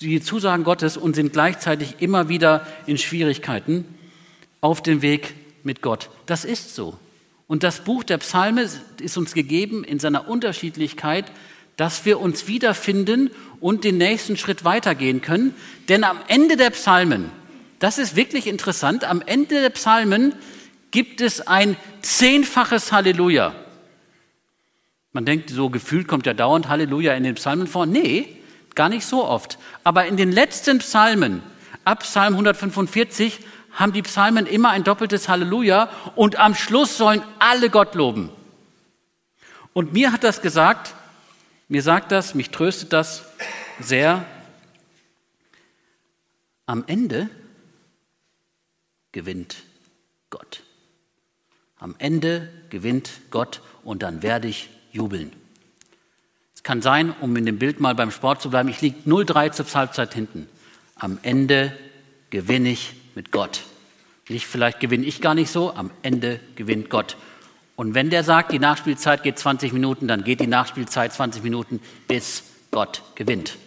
die 0.00 0.22
Zusagen 0.22 0.64
Gottes 0.64 0.96
und 0.96 1.14
sind 1.14 1.32
gleichzeitig 1.32 1.96
immer 2.00 2.28
wieder 2.28 2.66
in 2.86 2.96
Schwierigkeiten 2.96 3.84
auf 4.60 4.82
dem 4.82 5.02
Weg 5.02 5.34
mit 5.62 5.82
Gott. 5.82 6.10
Das 6.26 6.44
ist 6.44 6.74
so. 6.74 6.98
Und 7.46 7.62
das 7.62 7.80
Buch 7.80 8.04
der 8.04 8.18
Psalme 8.18 8.68
ist 9.00 9.16
uns 9.16 9.34
gegeben 9.34 9.82
in 9.82 9.98
seiner 9.98 10.28
Unterschiedlichkeit, 10.28 11.24
dass 11.76 12.04
wir 12.04 12.20
uns 12.20 12.46
wiederfinden 12.46 13.30
und 13.58 13.84
den 13.84 13.98
nächsten 13.98 14.36
Schritt 14.36 14.64
weitergehen 14.64 15.20
können. 15.22 15.54
Denn 15.88 16.04
am 16.04 16.18
Ende 16.28 16.56
der 16.56 16.70
Psalmen, 16.70 17.30
das 17.78 17.98
ist 17.98 18.16
wirklich 18.16 18.46
interessant, 18.46 19.04
am 19.04 19.22
Ende 19.22 19.60
der 19.60 19.70
Psalmen 19.70 20.34
gibt 20.90 21.20
es 21.20 21.46
ein 21.46 21.76
zehnfaches 22.02 22.92
Halleluja. 22.92 23.54
Man 25.12 25.24
denkt, 25.24 25.50
so 25.50 25.70
gefühlt 25.70 26.06
kommt 26.06 26.26
ja 26.26 26.34
dauernd 26.34 26.68
Halleluja 26.68 27.14
in 27.14 27.24
den 27.24 27.34
Psalmen 27.34 27.66
vor. 27.66 27.86
Nee, 27.86 28.28
gar 28.74 28.88
nicht 28.88 29.04
so 29.04 29.24
oft. 29.24 29.58
Aber 29.82 30.06
in 30.06 30.16
den 30.16 30.30
letzten 30.30 30.78
Psalmen, 30.78 31.42
ab 31.84 32.00
Psalm 32.00 32.34
145, 32.34 33.40
haben 33.72 33.92
die 33.92 34.02
Psalmen 34.02 34.46
immer 34.46 34.70
ein 34.70 34.84
doppeltes 34.84 35.28
Halleluja 35.28 35.90
und 36.16 36.36
am 36.36 36.54
Schluss 36.54 36.96
sollen 36.96 37.22
alle 37.38 37.70
Gott 37.70 37.94
loben. 37.94 38.30
Und 39.72 39.92
mir 39.92 40.12
hat 40.12 40.24
das 40.24 40.42
gesagt, 40.42 40.94
mir 41.68 41.82
sagt 41.82 42.12
das, 42.12 42.34
mich 42.34 42.50
tröstet 42.50 42.92
das 42.92 43.24
sehr. 43.78 44.24
Am 46.66 46.84
Ende 46.86 47.30
gewinnt 49.12 49.56
Gott. 50.30 50.62
Am 51.78 51.94
Ende 51.98 52.50
gewinnt 52.70 53.10
Gott 53.30 53.62
und 53.84 54.02
dann 54.02 54.22
werde 54.22 54.48
ich 54.48 54.68
jubeln. 54.92 55.32
Es 56.54 56.62
kann 56.62 56.82
sein, 56.82 57.14
um 57.20 57.34
in 57.36 57.46
dem 57.46 57.58
Bild 57.58 57.80
mal 57.80 57.94
beim 57.94 58.10
Sport 58.10 58.42
zu 58.42 58.50
bleiben, 58.50 58.68
ich 58.68 58.82
liege 58.82 59.08
0-3 59.08 59.52
zur 59.52 59.66
Halbzeit 59.72 60.12
hinten. 60.12 60.46
Am 60.94 61.18
Ende 61.22 61.76
gewinne 62.28 62.68
ich 62.68 62.94
mit 63.20 63.32
Gott. 63.32 63.64
Nicht 64.30 64.46
vielleicht 64.46 64.80
gewinne 64.80 65.04
ich 65.04 65.20
gar 65.20 65.34
nicht 65.34 65.50
so, 65.50 65.74
am 65.74 65.90
Ende 66.00 66.40
gewinnt 66.56 66.88
Gott. 66.88 67.18
Und 67.76 67.94
wenn 67.94 68.08
der 68.08 68.24
sagt, 68.24 68.50
die 68.50 68.58
Nachspielzeit 68.58 69.22
geht 69.22 69.38
20 69.38 69.74
Minuten, 69.74 70.08
dann 70.08 70.24
geht 70.24 70.40
die 70.40 70.46
Nachspielzeit 70.46 71.12
20 71.12 71.42
Minuten, 71.42 71.82
bis 72.08 72.44
Gott 72.70 73.02
gewinnt. 73.16 73.58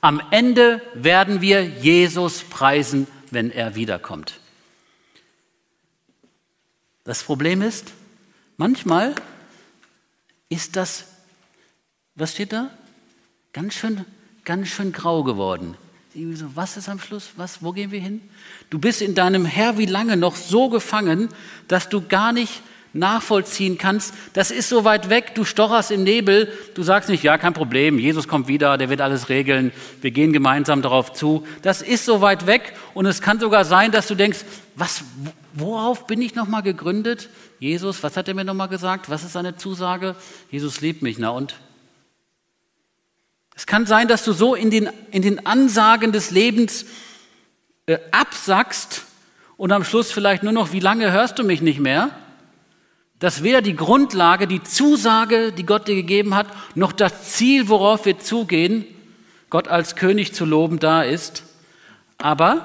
Am 0.00 0.20
Ende 0.32 0.82
werden 0.94 1.42
wir 1.42 1.64
Jesus 1.64 2.42
preisen, 2.42 3.06
wenn 3.30 3.52
er 3.52 3.76
wiederkommt. 3.76 4.40
Das 7.04 7.22
Problem 7.22 7.62
ist, 7.62 7.92
manchmal 8.56 9.14
ist 10.48 10.74
das, 10.74 11.04
was 12.16 12.32
steht 12.32 12.52
da? 12.52 12.68
Ganz 13.52 13.74
schön, 13.74 14.04
ganz 14.44 14.66
schön 14.66 14.90
grau 14.90 15.22
geworden. 15.22 15.76
Was 16.54 16.76
ist 16.76 16.88
am 16.88 16.98
Schluss? 16.98 17.30
Was, 17.36 17.62
wo 17.62 17.72
gehen 17.72 17.90
wir 17.90 18.00
hin? 18.00 18.20
Du 18.70 18.78
bist 18.78 19.00
in 19.00 19.14
deinem 19.14 19.46
Herr 19.46 19.78
wie 19.78 19.86
lange 19.86 20.16
noch 20.16 20.36
so 20.36 20.68
gefangen, 20.68 21.28
dass 21.68 21.88
du 21.88 22.06
gar 22.06 22.32
nicht 22.32 22.62
nachvollziehen 22.92 23.78
kannst. 23.78 24.12
Das 24.34 24.50
ist 24.50 24.68
so 24.68 24.84
weit 24.84 25.08
weg, 25.08 25.34
du 25.34 25.44
stocherst 25.44 25.90
im 25.90 26.04
Nebel, 26.04 26.52
du 26.74 26.82
sagst 26.82 27.08
nicht, 27.08 27.22
ja, 27.22 27.38
kein 27.38 27.54
Problem, 27.54 27.98
Jesus 27.98 28.28
kommt 28.28 28.48
wieder, 28.48 28.76
der 28.76 28.90
wird 28.90 29.00
alles 29.00 29.28
regeln, 29.28 29.72
wir 30.00 30.10
gehen 30.10 30.32
gemeinsam 30.32 30.82
darauf 30.82 31.12
zu. 31.12 31.46
Das 31.62 31.80
ist 31.80 32.04
so 32.04 32.20
weit 32.20 32.46
weg 32.46 32.74
und 32.94 33.06
es 33.06 33.22
kann 33.22 33.40
sogar 33.40 33.64
sein, 33.64 33.92
dass 33.92 34.08
du 34.08 34.14
denkst, 34.14 34.40
was, 34.76 35.04
worauf 35.54 36.06
bin 36.06 36.20
ich 36.20 36.34
nochmal 36.34 36.62
gegründet? 36.62 37.30
Jesus, 37.58 38.02
was 38.02 38.16
hat 38.16 38.28
er 38.28 38.34
mir 38.34 38.44
nochmal 38.44 38.68
gesagt? 38.68 39.08
Was 39.08 39.22
ist 39.22 39.32
seine 39.32 39.56
Zusage? 39.56 40.14
Jesus 40.50 40.80
liebt 40.80 41.02
mich, 41.02 41.18
na 41.18 41.30
und? 41.30 41.54
Es 43.54 43.66
kann 43.66 43.86
sein, 43.86 44.08
dass 44.08 44.24
du 44.24 44.32
so 44.32 44.54
in 44.54 44.70
den, 44.70 44.88
in 45.10 45.22
den 45.22 45.46
Ansagen 45.46 46.12
des 46.12 46.30
Lebens 46.30 46.86
äh, 47.86 47.98
absackst 48.10 49.04
und 49.56 49.72
am 49.72 49.84
Schluss 49.84 50.10
vielleicht 50.10 50.42
nur 50.42 50.52
noch, 50.52 50.72
wie 50.72 50.80
lange 50.80 51.12
hörst 51.12 51.38
du 51.38 51.44
mich 51.44 51.60
nicht 51.60 51.80
mehr? 51.80 52.10
Dass 53.18 53.42
weder 53.42 53.62
die 53.62 53.76
Grundlage, 53.76 54.46
die 54.48 54.62
Zusage, 54.62 55.52
die 55.52 55.66
Gott 55.66 55.86
dir 55.86 55.94
gegeben 55.94 56.34
hat, 56.34 56.48
noch 56.74 56.92
das 56.92 57.32
Ziel, 57.34 57.68
worauf 57.68 58.04
wir 58.04 58.18
zugehen, 58.18 58.84
Gott 59.50 59.68
als 59.68 59.96
König 59.96 60.34
zu 60.34 60.44
loben, 60.44 60.78
da 60.78 61.02
ist. 61.02 61.44
Aber 62.18 62.64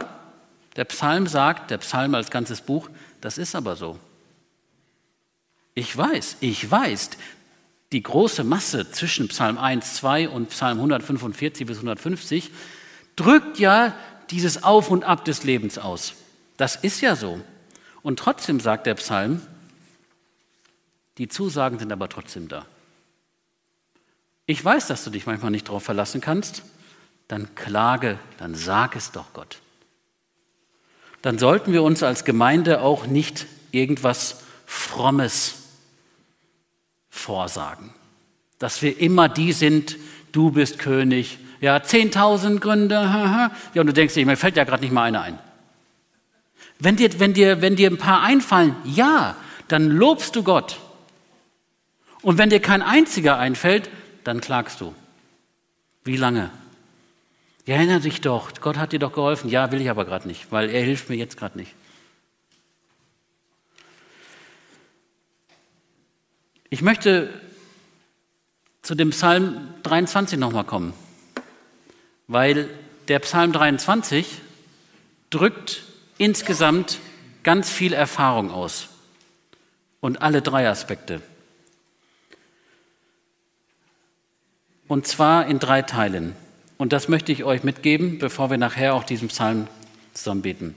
der 0.77 0.85
Psalm 0.85 1.27
sagt, 1.27 1.69
der 1.69 1.79
Psalm 1.79 2.15
als 2.15 2.31
ganzes 2.31 2.61
Buch, 2.61 2.89
das 3.19 3.37
ist 3.37 3.55
aber 3.55 3.75
so. 3.75 3.99
Ich 5.73 5.95
weiß, 5.95 6.37
ich 6.39 6.71
weiß, 6.71 7.11
die 7.91 8.03
große 8.03 8.43
Masse 8.43 8.91
zwischen 8.91 9.27
Psalm 9.29 9.57
1, 9.57 9.95
2 9.95 10.29
und 10.29 10.49
Psalm 10.49 10.77
145 10.77 11.65
bis 11.65 11.77
150 11.77 12.51
drückt 13.15 13.59
ja 13.59 13.95
dieses 14.29 14.63
Auf 14.63 14.89
und 14.89 15.03
Ab 15.03 15.23
des 15.25 15.43
Lebens 15.43 15.77
aus. 15.77 16.15
Das 16.57 16.75
ist 16.75 17.01
ja 17.01 17.15
so. 17.15 17.39
Und 18.01 18.19
trotzdem 18.19 18.59
sagt 18.59 18.85
der 18.87 18.95
Psalm, 18.95 19.41
die 21.17 21.27
Zusagen 21.27 21.79
sind 21.79 21.91
aber 21.91 22.09
trotzdem 22.09 22.47
da. 22.47 22.65
Ich 24.45 24.63
weiß, 24.63 24.87
dass 24.87 25.03
du 25.03 25.09
dich 25.09 25.25
manchmal 25.25 25.51
nicht 25.51 25.67
darauf 25.67 25.83
verlassen 25.83 26.21
kannst. 26.21 26.63
Dann 27.27 27.55
klage, 27.55 28.19
dann 28.37 28.55
sag 28.55 28.95
es 28.95 29.11
doch 29.11 29.33
Gott. 29.33 29.59
Dann 31.21 31.39
sollten 31.39 31.73
wir 31.73 31.83
uns 31.83 32.03
als 32.03 32.23
Gemeinde 32.23 32.81
auch 32.81 33.07
nicht 33.07 33.47
irgendwas 33.71 34.43
Frommes 34.65 35.66
vorsagen. 37.17 37.91
Dass 38.59 38.81
wir 38.81 38.99
immer 38.99 39.29
die 39.29 39.53
sind, 39.53 39.97
du 40.31 40.51
bist 40.51 40.79
König. 40.79 41.37
Ja, 41.61 41.77
10.000 41.77 42.59
Gründe. 42.59 42.95
Ja, 43.73 43.81
und 43.81 43.87
du 43.87 43.93
denkst 43.93 44.13
dir, 44.13 44.25
mir 44.25 44.37
fällt 44.37 44.57
ja 44.57 44.63
gerade 44.63 44.83
nicht 44.83 44.93
mal 44.93 45.03
einer 45.03 45.21
ein. 45.21 45.39
Wenn 46.79 46.95
dir, 46.95 47.19
wenn, 47.19 47.33
dir, 47.33 47.61
wenn 47.61 47.75
dir 47.75 47.89
ein 47.89 47.97
paar 47.97 48.21
einfallen, 48.21 48.75
ja, 48.83 49.35
dann 49.67 49.89
lobst 49.89 50.35
du 50.35 50.43
Gott. 50.43 50.79
Und 52.21 52.37
wenn 52.37 52.49
dir 52.49 52.59
kein 52.59 52.81
einziger 52.81 53.37
einfällt, 53.37 53.89
dann 54.23 54.41
klagst 54.41 54.81
du. 54.81 54.93
Wie 56.03 56.17
lange? 56.17 56.49
Ja, 57.65 57.75
erinnere 57.75 57.99
dich 57.99 58.21
doch, 58.21 58.51
Gott 58.61 58.77
hat 58.77 58.93
dir 58.93 58.99
doch 58.99 59.13
geholfen. 59.13 59.49
Ja, 59.49 59.71
will 59.71 59.81
ich 59.81 59.89
aber 59.89 60.05
gerade 60.05 60.27
nicht, 60.27 60.51
weil 60.51 60.69
er 60.69 60.83
hilft 60.83 61.09
mir 61.09 61.15
jetzt 61.15 61.37
gerade 61.37 61.57
nicht. 61.57 61.73
Ich 66.69 66.81
möchte 66.81 67.29
zu 68.81 68.93
dem 68.93 69.11
Psalm 69.11 69.73
23 69.83 70.37
nochmal 70.37 70.65
kommen, 70.65 70.93
weil 72.27 72.69
der 73.07 73.19
Psalm 73.19 73.53
23 73.53 74.41
drückt 75.29 75.83
insgesamt 76.17 76.99
ganz 77.43 77.69
viel 77.69 77.93
Erfahrung 77.93 78.51
aus 78.51 78.89
und 80.01 80.21
alle 80.21 80.41
drei 80.41 80.67
Aspekte. 80.67 81.21
Und 84.89 85.07
zwar 85.07 85.47
in 85.47 85.59
drei 85.59 85.83
Teilen. 85.83 86.35
Und 86.77 86.91
das 86.91 87.07
möchte 87.07 87.31
ich 87.31 87.45
euch 87.45 87.63
mitgeben, 87.63 88.19
bevor 88.19 88.49
wir 88.49 88.57
nachher 88.57 88.93
auch 88.93 89.05
diesen 89.05 89.29
Psalm 89.29 89.67
zusammen 90.13 90.41
beten. 90.41 90.75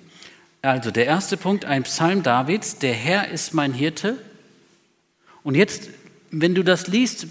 Also 0.62 0.92
der 0.92 1.07
erste 1.07 1.37
Punkt, 1.37 1.64
ein 1.64 1.83
Psalm 1.83 2.22
Davids, 2.22 2.79
der 2.79 2.94
Herr 2.94 3.29
ist 3.29 3.55
mein 3.55 3.72
Hirte, 3.72 4.18
und 5.42 5.55
jetzt, 5.55 5.88
wenn 6.31 6.55
du 6.55 6.62
das 6.62 6.87
liest, 6.87 7.26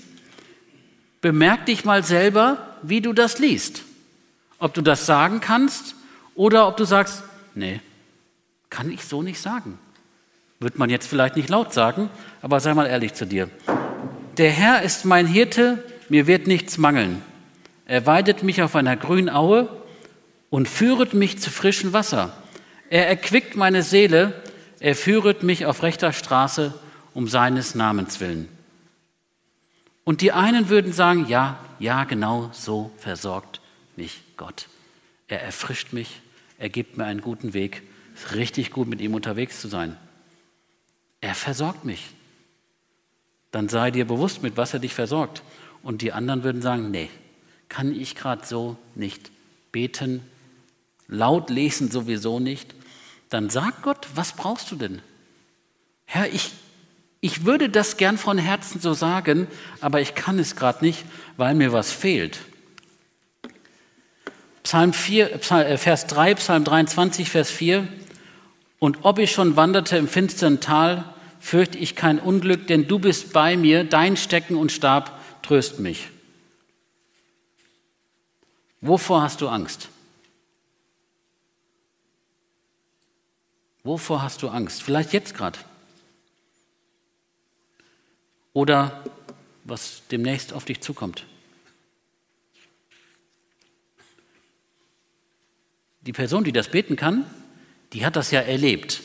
bemerk 1.21 1.65
dich 1.65 1.85
mal 1.85 2.03
selber, 2.03 2.77
wie 2.81 3.01
du 3.01 3.13
das 3.13 3.39
liest. 3.39 3.83
Ob 4.57 4.73
du 4.73 4.81
das 4.81 5.05
sagen 5.05 5.39
kannst 5.41 5.95
oder 6.35 6.67
ob 6.67 6.77
du 6.77 6.85
sagst, 6.85 7.23
nee, 7.55 7.81
kann 8.69 8.91
ich 8.91 9.03
so 9.03 9.21
nicht 9.21 9.41
sagen. 9.41 9.77
Wird 10.59 10.77
man 10.77 10.89
jetzt 10.89 11.07
vielleicht 11.07 11.35
nicht 11.35 11.49
laut 11.49 11.73
sagen, 11.73 12.09
aber 12.41 12.59
sei 12.59 12.73
mal 12.73 12.85
ehrlich 12.87 13.13
zu 13.13 13.25
dir. 13.25 13.49
Der 14.37 14.51
Herr 14.51 14.81
ist 14.81 15.05
mein 15.05 15.27
Hirte, 15.27 15.83
mir 16.09 16.27
wird 16.27 16.47
nichts 16.47 16.77
mangeln. 16.77 17.21
Er 17.85 18.05
weidet 18.05 18.43
mich 18.43 18.61
auf 18.61 18.75
einer 18.75 18.95
grünen 18.95 19.29
Aue 19.29 19.69
und 20.49 20.67
führet 20.67 21.13
mich 21.13 21.39
zu 21.39 21.49
frischem 21.49 21.93
Wasser. 21.93 22.33
Er 22.89 23.07
erquickt 23.07 23.55
meine 23.55 23.83
Seele, 23.83 24.33
er 24.79 24.95
führet 24.95 25.43
mich 25.43 25.65
auf 25.65 25.83
rechter 25.83 26.13
Straße 26.13 26.73
um 27.19 27.27
seines 27.27 27.75
Namens 27.75 28.21
willen. 28.21 28.47
Und 30.05 30.21
die 30.21 30.31
einen 30.31 30.69
würden 30.69 30.93
sagen, 30.93 31.27
ja, 31.27 31.59
ja, 31.77 32.05
genau 32.05 32.49
so 32.53 32.91
versorgt 32.95 33.59
mich 33.97 34.21
Gott. 34.37 34.69
Er 35.27 35.43
erfrischt 35.43 35.91
mich, 35.91 36.21
er 36.59 36.69
gibt 36.69 36.95
mir 36.95 37.03
einen 37.03 37.19
guten 37.19 37.53
Weg. 37.53 37.83
Es 38.15 38.23
ist 38.23 38.35
richtig 38.35 38.71
gut, 38.71 38.87
mit 38.87 39.01
ihm 39.01 39.15
unterwegs 39.15 39.59
zu 39.59 39.67
sein. 39.67 39.97
Er 41.19 41.35
versorgt 41.35 41.83
mich. 41.83 42.05
Dann 43.51 43.67
sei 43.67 43.91
dir 43.91 44.07
bewusst, 44.07 44.41
mit 44.41 44.55
was 44.55 44.73
er 44.73 44.79
dich 44.79 44.93
versorgt. 44.93 45.43
Und 45.83 46.01
die 46.01 46.13
anderen 46.13 46.45
würden 46.45 46.61
sagen, 46.61 46.89
nee, 46.89 47.09
kann 47.67 47.93
ich 47.93 48.15
gerade 48.15 48.45
so 48.45 48.77
nicht 48.95 49.29
beten, 49.73 50.21
laut 51.09 51.49
lesen 51.49 51.91
sowieso 51.91 52.39
nicht. 52.39 52.73
Dann 53.27 53.49
sag 53.49 53.81
Gott, 53.81 54.07
was 54.15 54.31
brauchst 54.37 54.71
du 54.71 54.77
denn? 54.77 55.01
Herr, 56.05 56.33
ich 56.33 56.53
ich 57.21 57.45
würde 57.45 57.69
das 57.69 57.97
gern 57.97 58.17
von 58.17 58.37
Herzen 58.37 58.79
so 58.79 58.93
sagen, 58.93 59.47
aber 59.81 59.99
ich 60.01 60.15
kann 60.15 60.39
es 60.39 60.55
gerade 60.55 60.83
nicht, 60.85 61.03
weil 61.37 61.53
mir 61.53 61.73
was 61.73 61.91
fehlt. 61.91 62.39
Psalm 64.63 64.93
4, 64.93 65.33
äh, 65.33 65.77
Vers 65.77 66.07
3, 66.07 66.35
Psalm 66.35 66.63
23, 66.63 67.29
Vers 67.29 67.49
4. 67.51 67.87
Und 68.77 68.99
ob 69.01 69.19
ich 69.19 69.31
schon 69.31 69.55
wanderte 69.55 69.97
im 69.97 70.07
finsteren 70.07 70.61
Tal, 70.61 71.13
fürchte 71.39 71.77
ich 71.77 71.95
kein 71.95 72.19
Unglück, 72.19 72.67
denn 72.67 72.87
du 72.87 72.99
bist 72.99 73.33
bei 73.33 73.57
mir, 73.57 73.83
dein 73.83 74.15
Stecken 74.15 74.55
und 74.55 74.71
Stab 74.71 75.19
tröst 75.41 75.79
mich. 75.79 76.09
Wovor 78.81 79.21
hast 79.21 79.41
du 79.41 79.49
Angst? 79.49 79.89
Wovor 83.83 84.21
hast 84.21 84.41
du 84.41 84.49
Angst? 84.49 84.83
Vielleicht 84.83 85.11
jetzt 85.11 85.35
gerade. 85.35 85.59
Oder 88.53 89.03
was 89.63 90.03
demnächst 90.11 90.53
auf 90.53 90.65
dich 90.65 90.81
zukommt. 90.81 91.25
Die 96.01 96.13
Person, 96.13 96.43
die 96.43 96.51
das 96.51 96.69
beten 96.69 96.95
kann, 96.95 97.25
die 97.93 98.05
hat 98.05 98.15
das 98.15 98.31
ja 98.31 98.41
erlebt. 98.41 99.01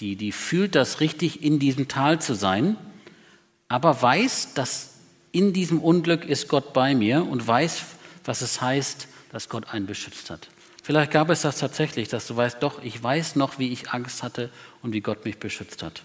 Die, 0.00 0.16
die 0.16 0.32
fühlt 0.32 0.74
das 0.74 1.00
richtig, 1.00 1.42
in 1.42 1.58
diesem 1.58 1.88
Tal 1.88 2.20
zu 2.20 2.34
sein, 2.34 2.76
aber 3.68 4.00
weiß, 4.00 4.54
dass 4.54 4.94
in 5.32 5.52
diesem 5.52 5.80
Unglück 5.80 6.24
ist 6.24 6.48
Gott 6.48 6.72
bei 6.72 6.94
mir 6.94 7.24
und 7.24 7.46
weiß, 7.46 7.82
was 8.24 8.42
es 8.42 8.60
heißt, 8.60 9.08
dass 9.32 9.48
Gott 9.48 9.68
einen 9.68 9.86
beschützt 9.86 10.30
hat. 10.30 10.48
Vielleicht 10.82 11.10
gab 11.10 11.30
es 11.30 11.42
das 11.42 11.58
tatsächlich, 11.58 12.08
dass 12.08 12.26
du 12.26 12.36
weißt, 12.36 12.62
doch, 12.62 12.82
ich 12.82 13.02
weiß 13.02 13.36
noch, 13.36 13.58
wie 13.58 13.72
ich 13.72 13.90
Angst 13.90 14.22
hatte 14.22 14.50
und 14.82 14.92
wie 14.92 15.00
Gott 15.00 15.24
mich 15.24 15.38
beschützt 15.38 15.82
hat. 15.82 16.02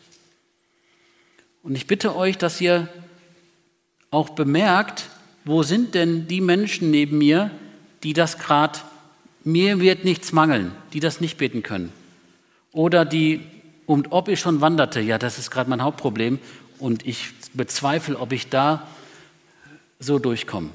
Und 1.64 1.76
ich 1.76 1.88
bitte 1.88 2.16
euch, 2.16 2.38
dass 2.38 2.60
ihr 2.60 2.88
auch 4.10 4.30
bemerkt, 4.30 5.10
wo 5.46 5.64
sind 5.64 5.96
denn 5.96 6.28
die 6.28 6.42
Menschen 6.42 6.92
neben 6.92 7.18
mir, 7.18 7.52
die 8.04 8.14
das 8.14 8.38
gerade, 8.38 8.80
mir 9.44 9.80
wird 9.80 10.04
nichts 10.04 10.32
mangeln, 10.32 10.72
die 10.94 11.00
das 11.00 11.22
nicht 11.22 11.38
beten 11.38 11.64
können. 11.64 11.92
Oder 12.72 13.06
die, 13.06 13.42
und 13.86 14.12
ob 14.12 14.28
ich 14.28 14.40
schon 14.40 14.62
wanderte, 14.62 15.02
ja, 15.02 15.18
das 15.18 15.38
ist 15.38 15.52
gerade 15.52 15.70
mein 15.70 15.84
Hauptproblem 15.84 16.40
und 16.80 17.06
ich 17.06 17.30
bezweifle, 17.54 18.20
ob 18.20 18.32
ich 18.32 18.50
da 18.50 18.88
so 20.00 20.20
durchkomme. 20.20 20.70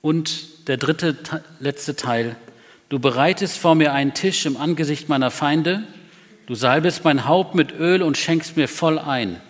Und 0.00 0.68
der 0.68 0.76
dritte, 0.76 1.16
letzte 1.60 1.96
Teil, 1.96 2.36
du 2.88 2.98
bereitest 2.98 3.58
vor 3.58 3.74
mir 3.74 3.92
einen 3.92 4.12
Tisch 4.12 4.44
im 4.44 4.56
Angesicht 4.56 5.08
meiner 5.08 5.30
Feinde, 5.30 5.84
Du 6.46 6.54
salbest 6.54 7.04
mein 7.04 7.26
Haupt 7.26 7.54
mit 7.54 7.72
Öl 7.72 8.02
und 8.02 8.18
schenkst 8.18 8.56
mir 8.56 8.68
voll 8.68 8.98
ein. 8.98 9.40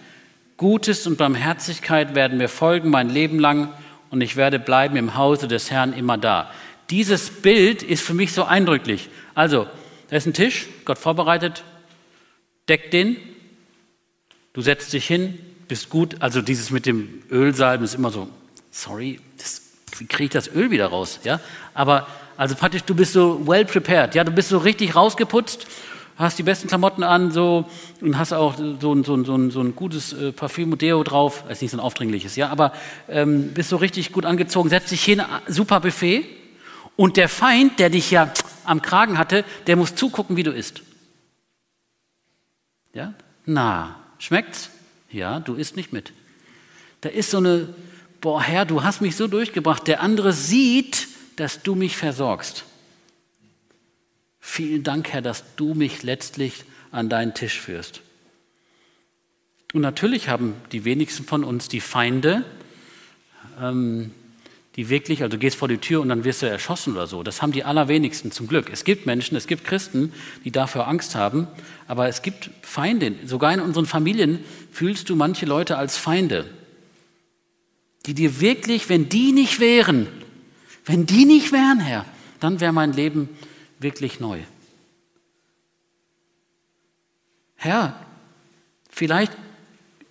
Gutes 0.56 1.06
und 1.08 1.18
Barmherzigkeit 1.18 2.14
werden 2.14 2.38
mir 2.38 2.48
folgen 2.48 2.90
mein 2.90 3.10
Leben 3.10 3.40
lang 3.40 3.72
und 4.10 4.20
ich 4.20 4.36
werde 4.36 4.60
bleiben 4.60 4.96
im 4.96 5.16
Hause 5.16 5.48
des 5.48 5.72
Herrn 5.72 5.92
immer 5.92 6.16
da. 6.16 6.50
Dieses 6.90 7.30
Bild 7.30 7.82
ist 7.82 8.04
für 8.04 8.14
mich 8.14 8.32
so 8.32 8.44
eindrücklich. 8.44 9.08
Also, 9.34 9.66
da 10.08 10.16
ist 10.16 10.26
ein 10.26 10.34
Tisch, 10.34 10.66
Gott 10.84 10.98
vorbereitet, 10.98 11.64
deckt 12.68 12.92
den, 12.92 13.16
du 14.52 14.60
setzt 14.60 14.92
dich 14.92 15.06
hin, 15.06 15.38
bist 15.66 15.88
gut. 15.88 16.16
Also 16.20 16.42
dieses 16.42 16.70
mit 16.70 16.86
dem 16.86 17.22
Ölsalben 17.28 17.84
ist 17.84 17.94
immer 17.94 18.10
so, 18.10 18.28
sorry, 18.70 19.18
das, 19.38 19.62
wie 19.98 20.06
kriege 20.06 20.24
ich 20.24 20.30
das 20.30 20.54
Öl 20.54 20.70
wieder 20.70 20.86
raus? 20.86 21.18
Ja? 21.24 21.40
Aber 21.72 22.06
also 22.36 22.54
praktisch, 22.54 22.82
du 22.82 22.94
bist 22.94 23.14
so 23.14 23.44
well 23.44 23.64
prepared, 23.64 24.14
ja, 24.14 24.22
du 24.22 24.30
bist 24.30 24.50
so 24.50 24.58
richtig 24.58 24.94
rausgeputzt 24.94 25.66
hast 26.16 26.38
die 26.38 26.42
besten 26.42 26.68
Klamotten 26.68 27.02
an 27.02 27.30
so, 27.30 27.64
und 28.00 28.18
hast 28.18 28.32
auch 28.32 28.56
so, 28.56 28.92
ein, 28.92 29.04
so, 29.04 29.14
ein, 29.16 29.50
so 29.50 29.60
ein 29.60 29.74
gutes 29.74 30.12
äh, 30.12 30.32
Parfüm 30.32 30.76
Deo 30.78 31.02
drauf, 31.02 31.44
ist 31.48 31.62
nicht 31.62 31.70
so 31.72 31.76
ein 31.76 31.80
aufdringliches, 31.80 32.36
ja, 32.36 32.48
aber 32.48 32.72
ähm, 33.08 33.52
bist 33.52 33.70
so 33.70 33.76
richtig 33.76 34.12
gut 34.12 34.24
angezogen, 34.24 34.68
setzt 34.68 34.90
dich 34.90 35.04
hin, 35.04 35.22
super 35.48 35.80
Buffet 35.80 36.26
und 36.96 37.16
der 37.16 37.28
Feind, 37.28 37.78
der 37.78 37.90
dich 37.90 38.10
ja 38.10 38.32
am 38.64 38.82
Kragen 38.82 39.18
hatte, 39.18 39.44
der 39.66 39.76
muss 39.76 39.94
zugucken, 39.94 40.36
wie 40.36 40.42
du 40.42 40.52
isst. 40.52 40.82
Ja? 42.92 43.14
Na, 43.46 43.96
schmeckt's? 44.18 44.70
Ja, 45.10 45.40
du 45.40 45.54
isst 45.54 45.76
nicht 45.76 45.92
mit. 45.92 46.12
Da 47.00 47.08
ist 47.08 47.30
so 47.30 47.38
eine, 47.38 47.68
boah 48.20 48.42
Herr, 48.42 48.64
du 48.64 48.82
hast 48.82 49.00
mich 49.00 49.16
so 49.16 49.26
durchgebracht, 49.26 49.86
der 49.86 50.00
andere 50.00 50.32
sieht, 50.32 51.08
dass 51.36 51.62
du 51.62 51.74
mich 51.74 51.96
versorgst. 51.96 52.64
Vielen 54.46 54.82
Dank, 54.82 55.08
Herr, 55.08 55.22
dass 55.22 55.42
du 55.56 55.72
mich 55.72 56.02
letztlich 56.02 56.64
an 56.92 57.08
deinen 57.08 57.32
Tisch 57.32 57.58
führst. 57.58 58.02
Und 59.72 59.80
natürlich 59.80 60.28
haben 60.28 60.54
die 60.70 60.84
wenigsten 60.84 61.24
von 61.24 61.42
uns 61.44 61.68
die 61.68 61.80
Feinde, 61.80 62.44
ähm, 63.58 64.12
die 64.76 64.90
wirklich, 64.90 65.22
also 65.22 65.32
du 65.32 65.38
gehst 65.38 65.56
vor 65.56 65.66
die 65.66 65.78
Tür 65.78 66.02
und 66.02 66.10
dann 66.10 66.24
wirst 66.24 66.42
du 66.42 66.46
erschossen 66.46 66.92
oder 66.92 67.06
so. 67.06 67.22
Das 67.22 67.40
haben 67.40 67.52
die 67.52 67.64
allerwenigsten 67.64 68.30
zum 68.30 68.46
Glück. 68.46 68.68
Es 68.70 68.84
gibt 68.84 69.06
Menschen, 69.06 69.34
es 69.34 69.46
gibt 69.46 69.64
Christen, 69.64 70.12
die 70.44 70.52
dafür 70.52 70.86
Angst 70.86 71.14
haben, 71.14 71.48
aber 71.88 72.06
es 72.06 72.20
gibt 72.20 72.50
Feinde. 72.60 73.14
Sogar 73.24 73.54
in 73.54 73.60
unseren 73.60 73.86
Familien 73.86 74.44
fühlst 74.70 75.08
du 75.08 75.16
manche 75.16 75.46
Leute 75.46 75.78
als 75.78 75.96
Feinde, 75.96 76.44
die 78.04 78.14
dir 78.14 78.40
wirklich, 78.40 78.90
wenn 78.90 79.08
die 79.08 79.32
nicht 79.32 79.58
wären, 79.58 80.06
wenn 80.84 81.06
die 81.06 81.24
nicht 81.24 81.50
wären, 81.50 81.80
Herr, 81.80 82.04
dann 82.40 82.60
wäre 82.60 82.74
mein 82.74 82.92
Leben 82.92 83.30
wirklich 83.84 84.18
neu. 84.18 84.40
Herr, 87.54 88.04
vielleicht, 88.90 89.32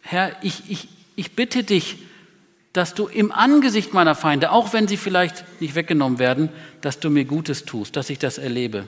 Herr, 0.02 0.42
ich, 0.42 0.70
ich, 0.70 0.88
ich 1.18 1.36
bitte 1.36 1.66
dich, 1.66 1.98
dass 2.72 2.96
du 2.96 3.08
im 3.08 3.32
Angesicht 3.32 3.94
meiner 3.94 4.16
Feinde, 4.16 4.52
auch 4.52 4.74
wenn 4.74 4.88
sie 4.88 4.98
vielleicht 4.98 5.44
nicht 5.62 5.76
weggenommen 5.76 6.18
werden, 6.18 6.50
dass 6.82 7.00
du 7.00 7.10
mir 7.10 7.26
Gutes 7.26 7.66
tust, 7.66 7.96
dass 7.98 8.10
ich 8.10 8.18
das 8.18 8.38
erlebe. 8.38 8.88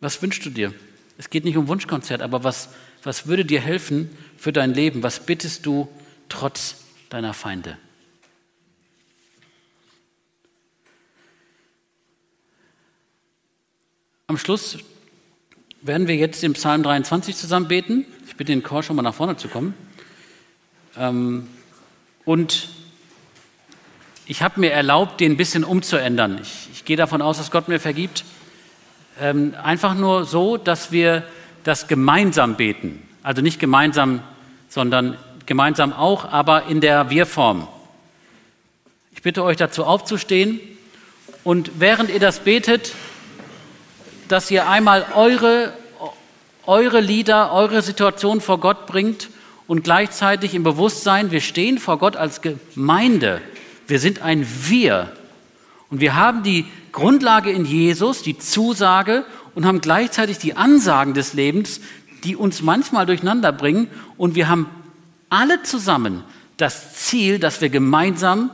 Was 0.00 0.20
wünschst 0.20 0.44
du 0.46 0.50
dir? 0.50 0.74
Es 1.18 1.30
geht 1.30 1.44
nicht 1.44 1.56
um 1.56 1.68
Wunschkonzert, 1.68 2.22
aber 2.22 2.42
was, 2.42 2.70
was 3.02 3.26
würde 3.26 3.44
dir 3.44 3.60
helfen 3.60 4.10
für 4.36 4.52
dein 4.52 4.74
Leben? 4.74 5.02
Was 5.02 5.20
bittest 5.20 5.64
du 5.64 5.88
trotz 6.28 6.76
deiner 7.08 7.34
Feinde? 7.34 7.78
Am 14.28 14.38
Schluss 14.38 14.78
werden 15.82 16.08
wir 16.08 16.16
jetzt 16.16 16.42
den 16.42 16.54
Psalm 16.54 16.82
23 16.82 17.36
zusammen 17.36 17.68
beten. 17.68 18.04
Ich 18.26 18.34
bitte 18.34 18.50
den 18.50 18.64
Chor 18.64 18.82
schon 18.82 18.96
mal 18.96 19.02
nach 19.02 19.14
vorne 19.14 19.36
zu 19.36 19.46
kommen. 19.46 19.72
Ähm, 20.98 21.46
und 22.24 22.68
ich 24.26 24.42
habe 24.42 24.58
mir 24.58 24.72
erlaubt, 24.72 25.20
den 25.20 25.34
ein 25.34 25.36
bisschen 25.36 25.62
umzuändern. 25.62 26.40
Ich, 26.42 26.68
ich, 26.72 26.84
gehe 26.84 26.96
davon 26.96 27.22
aus, 27.22 27.38
dass 27.38 27.52
Gott 27.52 27.68
mir 27.68 27.78
vergibt. 27.78 28.24
Ähm, 29.20 29.54
einfach 29.62 29.94
nur 29.94 30.24
so, 30.24 30.56
dass 30.56 30.90
wir 30.90 31.22
das 31.62 31.86
gemeinsam 31.86 32.56
beten. 32.56 33.00
Also 33.22 33.42
nicht 33.42 33.60
gemeinsam, 33.60 34.24
sondern 34.68 35.16
gemeinsam 35.46 35.92
auch, 35.92 36.24
aber 36.24 36.66
in 36.66 36.80
der 36.80 37.10
Wir-Form. 37.10 37.68
Ich 39.12 39.22
bitte 39.22 39.44
euch 39.44 39.56
dazu 39.56 39.84
aufzustehen 39.84 40.58
und 41.44 41.78
während 41.78 42.10
ihr 42.10 42.18
das 42.18 42.40
betet, 42.40 42.92
dass 44.28 44.50
ihr 44.50 44.68
einmal 44.68 45.06
eure, 45.14 45.72
eure 46.66 47.00
Lieder, 47.00 47.52
eure 47.52 47.82
Situation 47.82 48.40
vor 48.40 48.60
Gott 48.60 48.86
bringt 48.86 49.30
und 49.66 49.84
gleichzeitig 49.84 50.54
im 50.54 50.62
Bewusstsein, 50.62 51.30
wir 51.30 51.40
stehen 51.40 51.78
vor 51.78 51.98
Gott 51.98 52.16
als 52.16 52.40
Gemeinde. 52.40 53.40
Wir 53.86 53.98
sind 53.98 54.22
ein 54.22 54.46
Wir. 54.68 55.12
Und 55.90 56.00
wir 56.00 56.16
haben 56.16 56.42
die 56.42 56.66
Grundlage 56.92 57.50
in 57.50 57.64
Jesus, 57.64 58.22
die 58.22 58.38
Zusage 58.38 59.24
und 59.54 59.64
haben 59.64 59.80
gleichzeitig 59.80 60.38
die 60.38 60.56
Ansagen 60.56 61.14
des 61.14 61.32
Lebens, 61.32 61.80
die 62.24 62.36
uns 62.36 62.62
manchmal 62.62 63.06
durcheinander 63.06 63.52
bringen. 63.52 63.88
Und 64.16 64.34
wir 64.34 64.48
haben 64.48 64.68
alle 65.30 65.62
zusammen 65.62 66.24
das 66.56 66.94
Ziel, 66.94 67.38
dass 67.38 67.60
wir 67.60 67.68
gemeinsam 67.68 68.50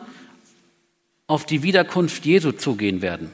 auf 1.27 1.47
die 1.47 1.63
Wiederkunft 1.63 2.27
Jesu 2.27 2.53
zugehen 2.53 3.01
werden. 3.01 3.31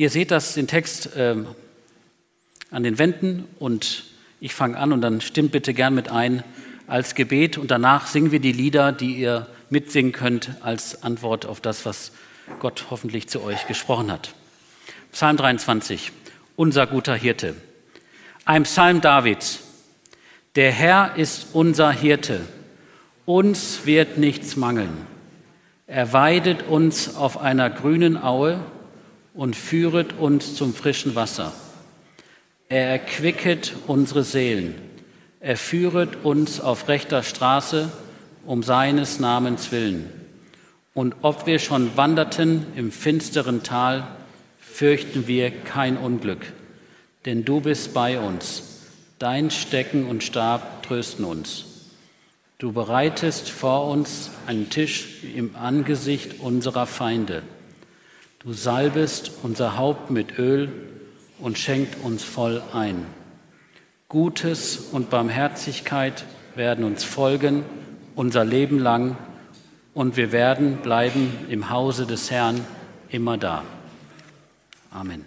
Ihr 0.00 0.08
seht 0.08 0.30
das, 0.30 0.54
den 0.54 0.66
Text 0.66 1.10
ähm, 1.14 1.46
an 2.70 2.82
den 2.82 2.98
Wänden 2.98 3.44
und 3.58 4.04
ich 4.40 4.54
fange 4.54 4.78
an 4.78 4.94
und 4.94 5.02
dann 5.02 5.20
stimmt 5.20 5.52
bitte 5.52 5.74
gern 5.74 5.94
mit 5.94 6.08
ein 6.10 6.42
als 6.86 7.14
Gebet 7.14 7.58
und 7.58 7.70
danach 7.70 8.06
singen 8.06 8.32
wir 8.32 8.40
die 8.40 8.52
Lieder, 8.52 8.92
die 8.92 9.16
ihr 9.16 9.46
mitsingen 9.68 10.12
könnt 10.12 10.52
als 10.62 11.02
Antwort 11.02 11.44
auf 11.44 11.60
das, 11.60 11.84
was 11.84 12.12
Gott 12.60 12.86
hoffentlich 12.88 13.28
zu 13.28 13.42
euch 13.42 13.66
gesprochen 13.66 14.10
hat. 14.10 14.32
Psalm 15.12 15.36
23, 15.36 16.12
unser 16.56 16.86
guter 16.86 17.14
Hirte. 17.14 17.54
Ein 18.46 18.62
Psalm 18.62 19.02
Davids. 19.02 19.60
Der 20.56 20.72
Herr 20.72 21.16
ist 21.16 21.48
unser 21.52 21.92
Hirte. 21.92 22.40
Uns 23.26 23.84
wird 23.84 24.16
nichts 24.16 24.56
mangeln. 24.56 24.96
Er 25.86 26.14
weidet 26.14 26.62
uns 26.62 27.16
auf 27.16 27.36
einer 27.36 27.68
grünen 27.68 28.16
Aue 28.16 28.64
und 29.34 29.56
führet 29.56 30.18
uns 30.18 30.54
zum 30.54 30.74
frischen 30.74 31.14
Wasser. 31.14 31.52
Er 32.68 32.88
erquicket 32.88 33.74
unsere 33.86 34.24
Seelen. 34.24 34.74
Er 35.40 35.56
führet 35.56 36.24
uns 36.24 36.60
auf 36.60 36.88
rechter 36.88 37.22
Straße 37.22 37.90
um 38.44 38.62
seines 38.62 39.18
Namens 39.18 39.72
willen. 39.72 40.10
Und 40.94 41.16
ob 41.22 41.46
wir 41.46 41.58
schon 41.58 41.96
wanderten 41.96 42.66
im 42.76 42.92
finsteren 42.92 43.62
Tal, 43.62 44.06
fürchten 44.58 45.26
wir 45.26 45.50
kein 45.50 45.96
Unglück, 45.96 46.52
denn 47.26 47.44
du 47.44 47.60
bist 47.60 47.94
bei 47.94 48.18
uns. 48.18 48.62
Dein 49.18 49.50
Stecken 49.50 50.06
und 50.06 50.22
Stab 50.24 50.82
trösten 50.82 51.24
uns. 51.24 51.66
Du 52.58 52.72
bereitest 52.72 53.50
vor 53.50 53.88
uns 53.88 54.30
einen 54.46 54.70
Tisch 54.70 55.24
im 55.34 55.56
Angesicht 55.56 56.40
unserer 56.40 56.86
Feinde. 56.86 57.42
Du 58.42 58.54
salbest 58.54 59.32
unser 59.42 59.76
Haupt 59.76 60.10
mit 60.10 60.38
Öl 60.38 60.70
und 61.40 61.58
schenkt 61.58 62.02
uns 62.02 62.24
voll 62.24 62.62
ein. 62.72 63.04
Gutes 64.08 64.78
und 64.92 65.10
Barmherzigkeit 65.10 66.24
werden 66.54 66.84
uns 66.84 67.04
folgen 67.04 67.64
unser 68.14 68.44
Leben 68.44 68.78
lang 68.78 69.18
und 69.92 70.16
wir 70.16 70.32
werden 70.32 70.78
bleiben 70.78 71.32
im 71.50 71.68
Hause 71.68 72.06
des 72.06 72.30
Herrn 72.30 72.64
immer 73.10 73.36
da. 73.36 73.62
Amen. 74.90 75.26